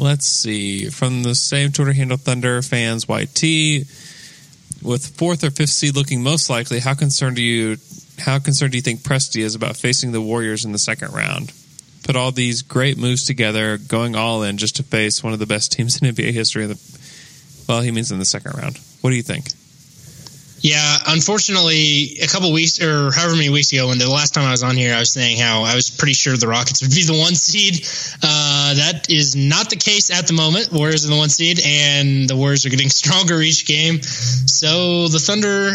let's 0.00 0.26
see 0.26 0.88
from 0.88 1.22
the 1.22 1.34
same 1.34 1.72
Twitter 1.72 1.92
handle 1.92 2.16
Thunder 2.16 2.62
fans 2.62 3.06
YT 3.06 3.86
with 4.82 5.14
fourth 5.16 5.44
or 5.44 5.50
fifth 5.50 5.70
seed 5.70 5.94
looking 5.94 6.22
most 6.22 6.48
likely. 6.48 6.80
How 6.80 6.94
concerned 6.94 7.36
do 7.36 7.42
you 7.42 7.76
how 8.18 8.38
concerned 8.38 8.72
do 8.72 8.78
you 8.78 8.82
think 8.82 9.00
Presti 9.00 9.42
is 9.42 9.54
about 9.54 9.76
facing 9.76 10.12
the 10.12 10.20
Warriors 10.20 10.64
in 10.64 10.72
the 10.72 10.78
second 10.78 11.12
round? 11.12 11.52
Put 12.02 12.16
all 12.16 12.32
these 12.32 12.62
great 12.62 12.98
moves 12.98 13.24
together, 13.24 13.76
going 13.76 14.16
all 14.16 14.42
in 14.42 14.56
just 14.56 14.76
to 14.76 14.82
face 14.82 15.22
one 15.22 15.32
of 15.32 15.38
the 15.38 15.46
best 15.46 15.72
teams 15.72 16.00
in 16.00 16.14
NBA 16.14 16.32
history. 16.32 16.66
The 16.66 16.80
well, 17.68 17.82
he 17.82 17.90
means 17.90 18.10
in 18.10 18.18
the 18.18 18.24
second 18.24 18.54
round. 18.56 18.78
What 19.02 19.10
do 19.10 19.16
you 19.16 19.22
think? 19.22 19.48
Yeah, 20.62 20.98
unfortunately, 21.06 22.18
a 22.22 22.26
couple 22.26 22.52
weeks 22.52 22.82
or 22.82 23.10
however 23.12 23.34
many 23.34 23.48
weeks 23.48 23.72
ago, 23.72 23.88
when 23.88 23.98
the 23.98 24.10
last 24.10 24.34
time 24.34 24.44
I 24.44 24.50
was 24.50 24.62
on 24.62 24.76
here, 24.76 24.94
I 24.94 24.98
was 24.98 25.10
saying 25.10 25.38
how 25.38 25.62
I 25.62 25.74
was 25.74 25.88
pretty 25.88 26.12
sure 26.12 26.36
the 26.36 26.48
Rockets 26.48 26.82
would 26.82 26.90
be 26.90 27.02
the 27.02 27.18
one 27.18 27.34
seed. 27.34 27.86
Uh, 28.22 28.74
that 28.74 29.10
is 29.10 29.34
not 29.34 29.70
the 29.70 29.76
case 29.76 30.10
at 30.10 30.26
the 30.26 30.34
moment. 30.34 30.70
Warriors 30.70 31.06
are 31.06 31.10
the 31.10 31.16
one 31.16 31.30
seed, 31.30 31.60
and 31.64 32.28
the 32.28 32.36
Warriors 32.36 32.66
are 32.66 32.70
getting 32.70 32.90
stronger 33.00 33.40
each 33.40 33.66
game. 33.66 34.02
So 34.02 35.08
the 35.08 35.18
Thunder 35.18 35.72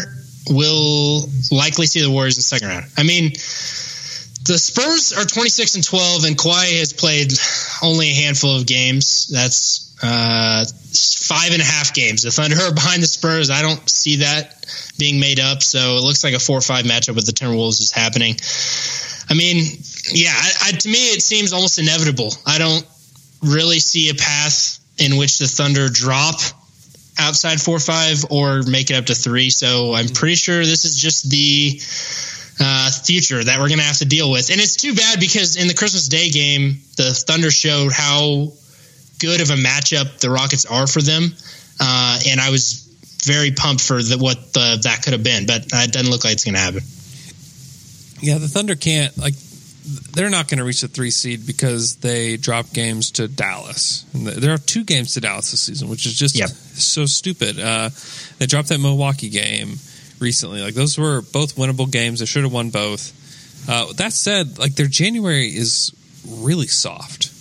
will 0.48 1.28
likely 1.50 1.86
see 1.86 2.00
the 2.02 2.10
Warriors 2.10 2.36
in 2.36 2.40
the 2.40 2.44
second 2.44 2.68
round. 2.68 2.86
I 2.96 3.02
mean, 3.02 3.32
the 4.46 4.58
Spurs 4.58 5.12
are 5.12 5.24
26 5.24 5.76
and 5.76 5.84
12, 5.84 6.24
and 6.24 6.36
Kawhi 6.36 6.78
has 6.78 6.92
played 6.92 7.32
only 7.82 8.10
a 8.10 8.14
handful 8.14 8.56
of 8.56 8.66
games. 8.66 9.28
That's 9.28 9.94
uh, 10.02 10.64
five 11.26 11.52
and 11.52 11.62
a 11.62 11.64
half 11.64 11.94
games. 11.94 12.22
The 12.22 12.30
Thunder 12.30 12.56
are 12.56 12.74
behind 12.74 13.02
the 13.02 13.06
Spurs. 13.06 13.50
I 13.50 13.62
don't 13.62 13.88
see 13.88 14.16
that 14.16 14.66
being 14.98 15.20
made 15.20 15.40
up. 15.40 15.62
So 15.62 15.96
it 15.96 16.02
looks 16.02 16.24
like 16.24 16.34
a 16.34 16.38
four 16.38 16.58
or 16.58 16.62
five 16.62 16.84
matchup 16.84 17.14
with 17.14 17.26
the 17.26 17.32
Timberwolves 17.32 17.80
is 17.80 17.90
happening. 17.92 18.36
I 19.28 19.34
mean, 19.34 19.64
yeah, 20.12 20.32
I, 20.32 20.68
I, 20.68 20.72
to 20.72 20.88
me, 20.88 20.98
it 21.12 21.22
seems 21.22 21.52
almost 21.52 21.78
inevitable. 21.78 22.32
I 22.46 22.58
don't 22.58 22.86
really 23.42 23.80
see 23.80 24.10
a 24.10 24.14
path 24.14 24.78
in 24.98 25.16
which 25.16 25.38
the 25.38 25.46
Thunder 25.46 25.88
drop 25.88 26.40
outside 27.18 27.60
four 27.60 27.76
or 27.76 27.80
five 27.80 28.24
or 28.30 28.62
make 28.62 28.90
it 28.90 28.94
up 28.94 29.06
to 29.06 29.14
three. 29.14 29.50
So 29.50 29.94
I'm 29.94 30.08
pretty 30.08 30.36
sure 30.36 30.64
this 30.64 30.84
is 30.84 30.96
just 30.96 31.30
the 31.30 31.80
uh, 32.60 32.90
future 32.90 33.42
that 33.42 33.58
we're 33.58 33.68
going 33.68 33.78
to 33.78 33.84
have 33.84 33.98
to 33.98 34.04
deal 34.06 34.30
with. 34.30 34.50
And 34.50 34.60
it's 34.60 34.76
too 34.76 34.94
bad 34.94 35.20
because 35.20 35.56
in 35.56 35.68
the 35.68 35.74
Christmas 35.74 36.08
Day 36.08 36.30
game, 36.30 36.80
the 36.96 37.12
Thunder 37.12 37.50
showed 37.50 37.92
how 37.92 38.52
good 39.18 39.40
of 39.40 39.50
a 39.50 39.54
matchup 39.56 40.18
the 40.20 40.30
Rockets 40.30 40.64
are 40.66 40.86
for 40.86 41.02
them. 41.02 41.24
Uh, 41.80 42.20
and 42.28 42.40
I 42.40 42.50
was 42.50 42.82
very 43.24 43.50
pumped 43.50 43.82
for 43.82 44.02
the, 44.02 44.18
what 44.18 44.52
the, 44.52 44.78
that 44.84 45.02
could 45.02 45.12
have 45.12 45.22
been, 45.24 45.46
but 45.46 45.66
it 45.72 45.92
doesn't 45.92 46.10
look 46.10 46.24
like 46.24 46.34
it's 46.34 46.44
going 46.44 46.54
to 46.54 46.60
happen. 46.60 46.80
Yeah, 48.20 48.38
the 48.38 48.48
Thunder 48.48 48.74
can't 48.74 49.16
like 49.18 49.34
they're 50.12 50.30
not 50.30 50.48
going 50.48 50.58
to 50.58 50.64
reach 50.64 50.80
the 50.80 50.88
three 50.88 51.10
seed 51.10 51.46
because 51.46 51.96
they 51.96 52.36
drop 52.36 52.72
games 52.72 53.12
to 53.12 53.28
Dallas. 53.28 54.04
There 54.14 54.52
are 54.52 54.58
two 54.58 54.82
games 54.84 55.14
to 55.14 55.20
Dallas 55.20 55.50
this 55.52 55.60
season, 55.60 55.88
which 55.88 56.06
is 56.06 56.18
just 56.18 56.34
Yep. 56.36 56.48
so 56.48 57.06
stupid. 57.06 57.60
Uh, 57.60 57.90
they 58.38 58.46
dropped 58.46 58.68
that 58.70 58.80
Milwaukee 58.80 59.28
game. 59.28 59.76
Recently. 60.20 60.62
Like 60.62 60.74
those 60.74 60.98
were 60.98 61.22
both 61.22 61.56
winnable 61.56 61.90
games. 61.90 62.20
They 62.20 62.26
should 62.26 62.44
have 62.44 62.52
won 62.52 62.70
both. 62.70 63.12
Uh, 63.68 63.92
that 63.94 64.12
said, 64.12 64.58
like 64.58 64.74
their 64.74 64.86
January 64.86 65.46
is 65.48 65.92
really 66.28 66.66
soft. 66.66 67.32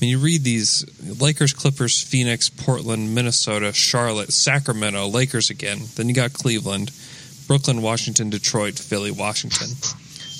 I 0.00 0.04
mean, 0.04 0.10
you 0.10 0.18
read 0.18 0.44
these 0.44 0.84
Lakers, 1.20 1.52
Clippers, 1.52 2.02
Phoenix, 2.02 2.48
Portland, 2.48 3.14
Minnesota, 3.14 3.72
Charlotte, 3.72 4.32
Sacramento, 4.32 5.06
Lakers 5.08 5.50
again. 5.50 5.80
Then 5.94 6.08
you 6.08 6.14
got 6.14 6.32
Cleveland, 6.32 6.90
Brooklyn, 7.46 7.82
Washington, 7.82 8.30
Detroit, 8.30 8.78
Philly, 8.78 9.10
Washington. 9.10 9.68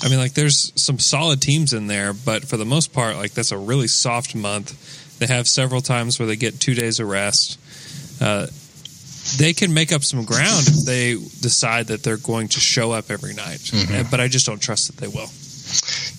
I 0.03 0.09
mean, 0.09 0.17
like 0.17 0.33
there's 0.33 0.73
some 0.81 0.97
solid 0.97 1.41
teams 1.41 1.73
in 1.73 1.85
there, 1.85 2.13
but 2.13 2.45
for 2.45 2.57
the 2.57 2.65
most 2.65 2.91
part, 2.91 3.17
like 3.17 3.33
that's 3.33 3.51
a 3.51 3.57
really 3.57 3.87
soft 3.87 4.33
month. 4.33 5.19
They 5.19 5.27
have 5.27 5.47
several 5.47 5.81
times 5.81 6.17
where 6.17 6.27
they 6.27 6.35
get 6.35 6.59
two 6.59 6.73
days 6.73 6.99
of 6.99 7.07
rest. 7.07 7.59
Uh, 8.19 8.47
they 9.37 9.53
can 9.53 9.73
make 9.73 9.91
up 9.91 10.03
some 10.03 10.23
ground 10.25 10.67
if 10.67 10.85
they 10.85 11.13
decide 11.41 11.87
that 11.87 12.03
they're 12.03 12.17
going 12.17 12.47
to 12.49 12.59
show 12.59 12.91
up 12.91 13.09
every 13.11 13.33
night. 13.33 13.59
Mm-hmm. 13.59 14.09
But 14.09 14.19
I 14.19 14.27
just 14.27 14.45
don't 14.45 14.61
trust 14.61 14.87
that 14.87 14.97
they 14.97 15.07
will. 15.07 15.29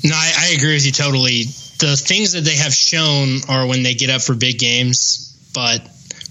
No, 0.04 0.14
I, 0.16 0.32
I 0.38 0.54
agree 0.56 0.74
with 0.74 0.86
you 0.86 0.92
totally. 0.92 1.44
The 1.78 1.96
things 1.96 2.32
that 2.32 2.42
they 2.42 2.56
have 2.56 2.72
shown 2.72 3.38
are 3.48 3.66
when 3.66 3.82
they 3.82 3.94
get 3.94 4.10
up 4.10 4.22
for 4.22 4.34
big 4.34 4.58
games, 4.58 5.36
but 5.52 5.80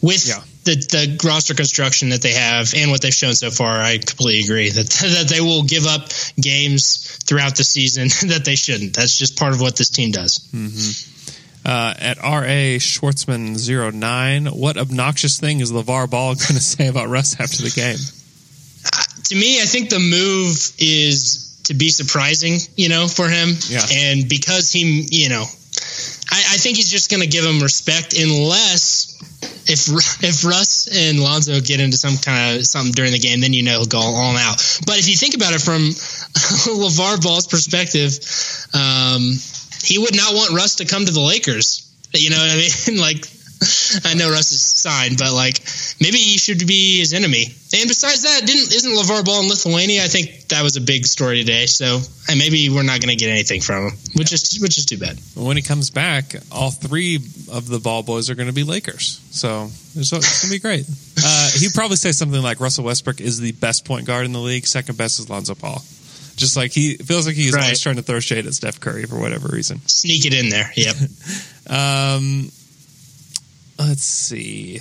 with 0.01 0.27
Yeah. 0.27 0.41
the, 0.63 0.75
the 0.75 1.19
roster 1.27 1.53
construction 1.53 2.09
that 2.09 2.21
they 2.21 2.33
have 2.33 2.73
and 2.75 2.89
what 2.89 3.01
they've 3.01 3.13
shown 3.13 3.35
so 3.35 3.51
far, 3.51 3.77
I 3.81 3.97
completely 3.97 4.43
agree 4.43 4.69
that 4.69 4.89
that 5.19 5.27
they 5.29 5.41
will 5.41 5.63
give 5.63 5.85
up 5.85 6.09
games 6.39 7.17
throughout 7.25 7.55
the 7.57 7.63
season 7.63 8.07
that 8.29 8.43
they 8.45 8.55
shouldn't. 8.55 8.95
That's 8.95 9.17
just 9.17 9.37
part 9.37 9.53
of 9.53 9.61
what 9.61 9.75
this 9.75 9.89
team 9.89 10.11
does. 10.11 10.39
Uh, 11.63 11.93
at 11.99 12.17
RA 12.17 12.79
Schwartzman 12.79 13.55
09, 13.93 14.47
what 14.47 14.77
obnoxious 14.77 15.39
thing 15.39 15.59
is 15.59 15.71
LeVar 15.71 16.09
Ball 16.09 16.33
going 16.35 16.55
to 16.55 16.59
say 16.59 16.87
about 16.87 17.09
Russ 17.09 17.39
after 17.39 17.61
the 17.61 17.69
game? 17.69 17.97
to 19.31 19.35
me, 19.35 19.61
I 19.61 19.65
think 19.65 19.89
the 19.89 19.99
move 19.99 20.57
is 20.79 21.61
to 21.65 21.73
be 21.73 21.89
surprising, 21.89 22.59
you 22.75 22.89
know, 22.89 23.07
for 23.07 23.29
him. 23.29 23.55
Yeah. 23.69 23.85
And 23.89 24.27
because 24.27 24.71
he, 24.71 25.07
you 25.09 25.29
know, 25.29 25.43
I, 26.29 26.39
I 26.51 26.57
think 26.57 26.77
he's 26.77 26.91
just 26.91 27.09
going 27.09 27.21
to 27.21 27.29
give 27.29 27.45
him 27.45 27.61
respect 27.61 28.13
unless 28.17 29.17
if 29.69 29.87
if 30.23 30.43
Russ 30.43 30.87
and 30.91 31.19
Lonzo 31.19 31.61
get 31.61 31.79
into 31.79 31.97
some 31.97 32.17
kind 32.17 32.59
of 32.59 32.67
something 32.67 32.91
during 32.91 33.13
the 33.13 33.19
game, 33.19 33.39
then 33.39 33.53
you 33.53 33.63
know 33.63 33.79
he'll 33.79 33.85
go 33.85 33.99
all 33.99 34.35
out. 34.35 34.57
But 34.85 34.99
if 34.99 35.07
you 35.07 35.15
think 35.15 35.35
about 35.35 35.53
it 35.53 35.61
from 35.61 35.81
LeVar 36.75 37.21
Ball's 37.23 37.47
perspective, 37.47 38.19
um, 38.73 39.37
he 39.83 39.97
would 39.97 40.15
not 40.15 40.33
want 40.33 40.53
Russ 40.53 40.75
to 40.75 40.85
come 40.85 41.05
to 41.05 41.11
the 41.11 41.21
Lakers. 41.21 41.87
You 42.13 42.29
know 42.29 42.37
what 42.37 42.51
I 42.51 42.55
mean? 42.55 42.99
like, 42.99 43.25
I 44.05 44.15
know 44.15 44.31
Russ 44.31 44.51
is 44.51 44.61
signed, 44.61 45.17
but 45.19 45.33
like 45.33 45.61
maybe 46.01 46.17
he 46.17 46.37
should 46.37 46.65
be 46.65 46.99
his 46.99 47.13
enemy. 47.13 47.45
And 47.73 47.87
besides 47.87 48.23
that, 48.23 48.41
didn't 48.45 48.73
isn't 48.73 48.91
LeVar 48.91 49.23
Ball 49.23 49.41
in 49.43 49.49
Lithuania? 49.49 50.03
I 50.03 50.07
think 50.07 50.47
that 50.49 50.63
was 50.63 50.77
a 50.77 50.81
big 50.81 51.05
story 51.05 51.37
today. 51.37 51.67
So 51.67 51.99
and 52.27 52.39
maybe 52.39 52.69
we're 52.69 52.83
not 52.83 53.01
going 53.01 53.15
to 53.15 53.15
get 53.15 53.29
anything 53.29 53.61
from 53.61 53.89
him, 53.89 53.91
which 54.15 54.33
is 54.33 54.57
which 54.59 54.77
is 54.77 54.85
too 54.85 54.97
bad. 54.97 55.19
When 55.35 55.57
he 55.57 55.63
comes 55.63 55.91
back, 55.91 56.33
all 56.51 56.71
three 56.71 57.17
of 57.51 57.67
the 57.67 57.79
ball 57.79 58.01
boys 58.01 58.29
are 58.29 58.35
going 58.35 58.49
to 58.49 58.53
be 58.53 58.63
Lakers. 58.63 59.21
So 59.29 59.65
it's, 59.95 60.11
it's 60.11 60.41
going 60.41 60.51
to 60.51 60.55
be 60.55 60.59
great. 60.59 60.85
Uh, 61.23 61.49
he'd 61.59 61.75
probably 61.75 61.97
say 61.97 62.11
something 62.11 62.41
like 62.41 62.59
Russell 62.59 62.83
Westbrook 62.83 63.21
is 63.21 63.39
the 63.39 63.51
best 63.51 63.85
point 63.85 64.07
guard 64.07 64.25
in 64.25 64.31
the 64.31 64.39
league. 64.39 64.65
Second 64.65 64.97
best 64.97 65.19
is 65.19 65.29
Lonzo 65.29 65.53
Ball. 65.53 65.83
Just 66.41 66.57
like 66.57 66.71
he 66.71 66.95
feels 66.97 67.25
like 67.25 67.35
he's 67.35 67.53
Right. 67.53 67.63
always 67.63 67.79
trying 67.79 67.95
to 67.95 68.01
throw 68.01 68.19
shade 68.19 68.45
at 68.47 68.53
Steph 68.53 68.79
Curry 68.79 69.05
for 69.05 69.17
whatever 69.19 69.47
reason. 69.47 69.79
Sneak 69.87 70.25
it 70.25 70.33
in 70.33 70.49
there. 70.49 70.71
Yep. 70.75 70.95
Um, 71.69 72.51
let's 73.79 74.03
see. 74.03 74.79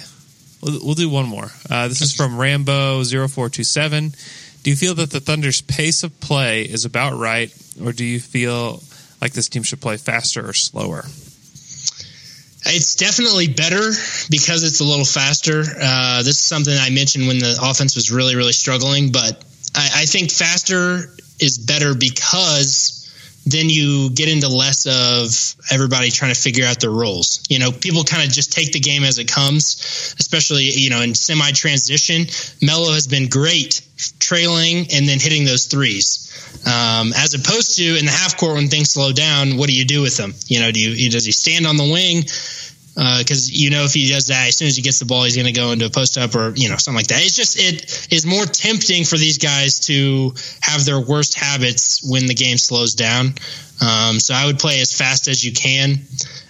We'll, 0.63 0.81
we'll 0.85 0.95
do 0.95 1.09
one 1.09 1.27
more. 1.29 1.49
Uh, 1.69 1.87
this 1.89 2.01
is 2.01 2.13
from 2.17 2.37
Rambo 2.39 3.05
0427. 3.05 4.13
Do 4.65 4.71
you 4.71 4.77
feel 4.77 4.95
that 4.95 5.11
the 5.11 5.21
Thunder's 5.21 5.61
pace 5.61 6.03
of 6.03 6.19
play 6.21 6.63
is 6.63 6.85
about 6.87 7.17
right, 7.19 7.55
or 7.85 7.93
do 7.93 8.05
you 8.05 8.19
feel 8.19 8.83
like 9.21 9.33
this 9.35 9.49
team 9.49 9.63
should 9.63 9.81
play 9.81 9.99
faster 9.99 10.49
or 10.49 10.53
slower? 10.53 11.05
It's 12.67 12.95
definitely 12.97 13.49
better 13.49 13.91
because 14.31 14.65
it's 14.65 14.81
a 14.81 14.85
little 14.85 15.05
faster. 15.05 15.61
Uh, 15.81 16.19
this 16.19 16.37
is 16.37 16.39
something 16.41 16.77
I 16.77 16.91
mentioned 16.91 17.27
when 17.27 17.39
the 17.39 17.59
offense 17.63 17.95
was 17.95 18.11
really, 18.11 18.37
really 18.37 18.53
struggling, 18.53 19.13
but 19.13 19.45
I, 19.75 20.03
I 20.03 20.05
think 20.07 20.31
faster 20.31 21.15
is 21.41 21.59
better 21.59 21.95
because 21.95 23.01
then 23.47 23.71
you 23.71 24.11
get 24.11 24.29
into 24.29 24.49
less 24.49 24.87
of 24.87 25.73
everybody 25.73 26.11
trying 26.11 26.33
to 26.33 26.41
figure 26.41 26.67
out 26.67 26.81
their 26.81 26.91
roles. 26.91 27.43
You 27.49 27.59
know, 27.59 27.73
people 27.73 28.05
kind 28.05 28.23
of 28.23 28.31
just 28.31 28.53
take 28.53 28.73
the 28.73 28.81
game 28.81 29.03
as 29.03 29.19
it 29.19 29.29
comes, 29.29 30.15
especially, 30.19 30.65
you 30.65 30.91
know, 30.91 31.01
in 31.01 31.15
semi 31.15 31.51
transition. 31.53 32.27
Melo 32.61 32.93
has 32.93 33.07
been 33.07 33.29
great 33.29 33.81
trailing 34.19 34.87
and 34.93 35.09
then 35.09 35.19
hitting 35.19 35.45
those 35.45 35.67
threes. 35.67 36.27
Um, 36.67 37.13
as 37.17 37.35
opposed 37.35 37.77
to 37.77 37.97
in 37.99 38.05
the 38.05 38.11
half 38.11 38.37
court 38.37 38.57
when 38.57 38.69
things 38.69 38.91
slow 38.91 39.13
down, 39.13 39.57
what 39.57 39.69
do 39.69 39.75
you 39.75 39.85
do 39.85 40.03
with 40.03 40.17
them? 40.17 40.35
You 40.47 40.61
know, 40.61 40.71
do 40.71 40.81
you 40.81 41.11
does 41.11 41.25
he 41.25 41.33
stand 41.33 41.67
on 41.67 41.77
the 41.77 41.85
wing? 41.91 42.25
Because 43.01 43.51
you 43.51 43.71
know 43.71 43.85
if 43.85 43.95
he 43.95 44.11
does 44.11 44.27
that, 44.27 44.49
as 44.49 44.57
soon 44.57 44.69
as 44.69 44.77
he 44.77 44.83
gets 44.83 44.99
the 44.99 45.07
ball, 45.07 45.25
he's 45.25 45.35
going 45.35 45.47
to 45.47 45.59
go 45.59 45.73
into 45.73 45.87
a 45.87 45.91
post 45.91 46.19
up 46.19 46.35
or 46.35 46.53
you 46.55 46.69
know 46.69 46.77
something 46.77 46.99
like 46.99 47.07
that. 47.07 47.25
It's 47.25 47.35
just 47.35 47.59
it 47.59 48.13
is 48.13 48.27
more 48.27 48.45
tempting 48.45 49.05
for 49.05 49.17
these 49.17 49.39
guys 49.39 49.81
to 49.87 50.35
have 50.61 50.85
their 50.85 51.01
worst 51.01 51.35
habits 51.35 52.03
when 52.03 52.27
the 52.27 52.35
game 52.35 52.59
slows 52.59 52.95
down. 52.95 53.35
Um, 53.81 54.21
so 54.21 54.35
I 54.35 54.45
would 54.45 54.59
play 54.59 54.81
as 54.81 54.93
fast 54.93 55.29
as 55.29 55.43
you 55.43 55.53
can, 55.53 56.01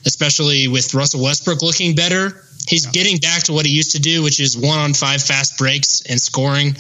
especially 0.07 0.69
with 0.69 0.95
Russell 0.95 1.23
Westbrook 1.23 1.63
looking 1.63 1.95
better. 1.95 2.45
He's 2.69 2.87
getting 2.87 3.19
back 3.19 3.45
to 3.45 3.53
what 3.53 3.67
he 3.67 3.73
used 3.73 3.93
to 3.93 4.01
do, 4.01 4.23
which 4.23 4.39
is 4.39 4.57
one 4.57 4.79
on 4.79 4.95
five 4.95 5.23
fast 5.23 5.59
breaks 5.59 6.03
and 6.03 6.21
scoring. 6.21 6.77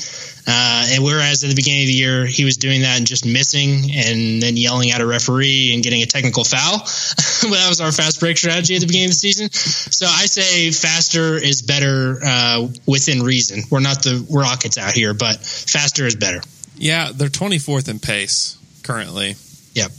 Uh, 0.46 0.86
and 0.90 1.04
whereas 1.04 1.42
at 1.42 1.48
the 1.48 1.56
beginning 1.56 1.82
of 1.82 1.86
the 1.88 1.94
year 1.94 2.26
he 2.26 2.44
was 2.44 2.56
doing 2.56 2.82
that 2.82 2.98
and 2.98 3.06
just 3.06 3.26
missing 3.26 3.90
and 3.94 4.42
then 4.42 4.56
yelling 4.56 4.90
at 4.90 5.00
a 5.00 5.06
referee 5.06 5.72
and 5.74 5.82
getting 5.82 6.02
a 6.02 6.06
technical 6.06 6.44
foul, 6.44 6.78
that 7.50 7.66
was 7.68 7.80
our 7.80 7.92
fast 7.92 8.20
break 8.20 8.36
strategy 8.36 8.74
at 8.74 8.80
the 8.80 8.86
beginning 8.86 9.06
of 9.06 9.12
the 9.12 9.16
season. 9.16 9.50
So 9.50 10.06
I 10.06 10.26
say 10.26 10.70
faster 10.70 11.34
is 11.36 11.62
better 11.62 12.20
uh, 12.24 12.68
within 12.86 13.22
reason. 13.22 13.62
We're 13.70 13.80
not 13.80 14.02
the 14.02 14.24
Rockets 14.30 14.78
out 14.78 14.94
here, 14.94 15.14
but 15.14 15.36
faster 15.36 16.06
is 16.06 16.14
better. 16.14 16.40
Yeah, 16.76 17.10
they're 17.12 17.28
24th 17.28 17.88
in 17.88 17.98
pace 17.98 18.56
currently. 18.82 19.34
Yep. 19.74 19.90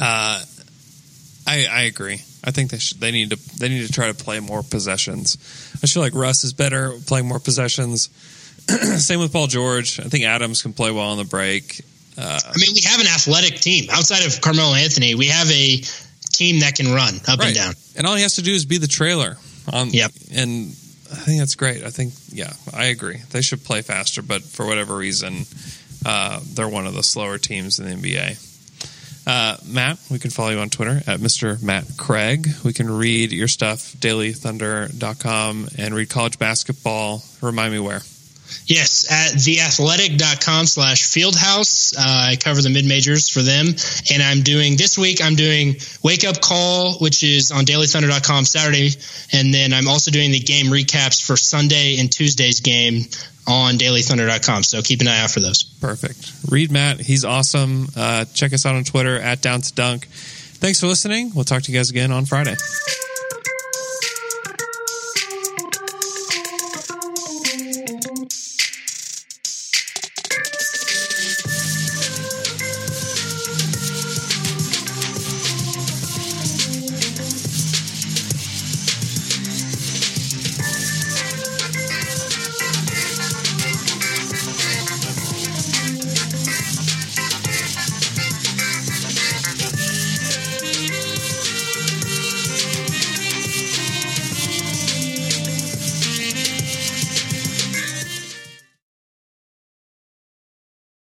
Uh, 0.00 0.42
I 1.46 1.66
I 1.66 1.82
agree. 1.82 2.20
I 2.44 2.50
think 2.50 2.70
they 2.70 2.78
should, 2.78 3.00
they 3.00 3.10
need 3.10 3.30
to 3.30 3.58
they 3.58 3.68
need 3.68 3.86
to 3.86 3.92
try 3.92 4.06
to 4.06 4.14
play 4.14 4.40
more 4.40 4.62
possessions. 4.62 5.36
I 5.82 5.86
feel 5.86 6.02
like 6.02 6.14
Russ 6.14 6.44
is 6.44 6.52
better 6.52 6.92
playing 7.06 7.26
more 7.26 7.40
possessions. 7.40 8.08
Same 8.98 9.20
with 9.20 9.32
Paul 9.32 9.46
George. 9.46 9.98
I 10.00 10.04
think 10.04 10.24
Adams 10.24 10.62
can 10.62 10.72
play 10.72 10.90
well 10.90 11.10
on 11.10 11.18
the 11.18 11.24
break. 11.24 11.80
Uh, 12.16 12.38
I 12.44 12.52
mean, 12.56 12.74
we 12.74 12.82
have 12.82 13.00
an 13.00 13.06
athletic 13.06 13.60
team 13.60 13.88
outside 13.90 14.26
of 14.26 14.40
Carmelo 14.40 14.74
Anthony. 14.74 15.14
We 15.14 15.28
have 15.28 15.48
a 15.50 15.80
team 16.32 16.60
that 16.60 16.74
can 16.74 16.92
run 16.92 17.14
up 17.28 17.40
and 17.40 17.54
down. 17.54 17.74
And 17.96 18.06
all 18.06 18.14
he 18.14 18.22
has 18.22 18.36
to 18.36 18.42
do 18.42 18.52
is 18.52 18.64
be 18.64 18.78
the 18.78 18.88
trailer. 18.88 19.36
On, 19.72 19.90
Yep. 19.90 20.12
And 20.32 20.70
I 21.10 21.16
think 21.16 21.38
that's 21.38 21.54
great. 21.54 21.84
I 21.84 21.90
think, 21.90 22.12
yeah, 22.28 22.52
I 22.74 22.86
agree. 22.86 23.18
They 23.30 23.40
should 23.40 23.64
play 23.64 23.82
faster, 23.82 24.22
but 24.22 24.42
for 24.42 24.66
whatever 24.66 24.96
reason, 24.96 25.44
uh, 26.04 26.40
they're 26.54 26.68
one 26.68 26.86
of 26.86 26.94
the 26.94 27.02
slower 27.02 27.38
teams 27.38 27.78
in 27.78 27.86
the 27.86 28.08
NBA. 28.08 28.44
Uh, 29.28 29.58
Matt, 29.66 29.98
we 30.10 30.18
can 30.18 30.30
follow 30.30 30.48
you 30.48 30.58
on 30.58 30.70
Twitter 30.70 31.02
at 31.06 31.20
Mr. 31.20 31.62
Matt 31.62 31.84
Craig. 31.98 32.48
We 32.64 32.72
can 32.72 32.90
read 32.90 33.30
your 33.30 33.46
stuff, 33.46 33.92
dailythunder.com, 33.92 35.68
and 35.76 35.94
read 35.94 36.08
college 36.08 36.38
basketball. 36.38 37.22
Remind 37.42 37.74
me 37.74 37.78
where. 37.78 38.00
Yes, 38.66 39.10
at 39.10 39.32
theathletic.com 39.32 40.66
slash 40.66 41.02
fieldhouse. 41.02 41.94
Uh, 41.96 42.30
I 42.32 42.36
cover 42.36 42.60
the 42.60 42.70
mid 42.70 42.84
majors 42.84 43.28
for 43.28 43.42
them. 43.42 43.66
And 44.12 44.22
I'm 44.22 44.42
doing 44.42 44.76
this 44.76 44.98
week, 44.98 45.22
I'm 45.22 45.34
doing 45.34 45.76
Wake 46.02 46.24
Up 46.24 46.40
Call, 46.40 46.98
which 46.98 47.22
is 47.22 47.50
on 47.50 47.64
dailythunder.com 47.64 48.44
Saturday. 48.44 48.90
And 49.32 49.52
then 49.52 49.72
I'm 49.72 49.88
also 49.88 50.10
doing 50.10 50.30
the 50.30 50.40
game 50.40 50.66
recaps 50.66 51.24
for 51.24 51.36
Sunday 51.36 51.98
and 51.98 52.10
Tuesday's 52.10 52.60
game 52.60 53.04
on 53.46 53.74
dailythunder.com. 53.74 54.62
So 54.62 54.82
keep 54.82 55.00
an 55.00 55.08
eye 55.08 55.20
out 55.20 55.30
for 55.30 55.40
those. 55.40 55.62
Perfect. 55.62 56.32
Read 56.50 56.70
Matt. 56.70 57.00
He's 57.00 57.24
awesome. 57.24 57.88
Uh, 57.96 58.26
check 58.26 58.52
us 58.52 58.66
out 58.66 58.74
on 58.74 58.84
Twitter 58.84 59.18
at 59.18 59.40
Down 59.40 59.62
to 59.62 59.74
Dunk. 59.74 60.06
Thanks 60.06 60.80
for 60.80 60.86
listening. 60.86 61.32
We'll 61.34 61.44
talk 61.44 61.62
to 61.62 61.72
you 61.72 61.78
guys 61.78 61.90
again 61.90 62.12
on 62.12 62.26
Friday. 62.26 62.56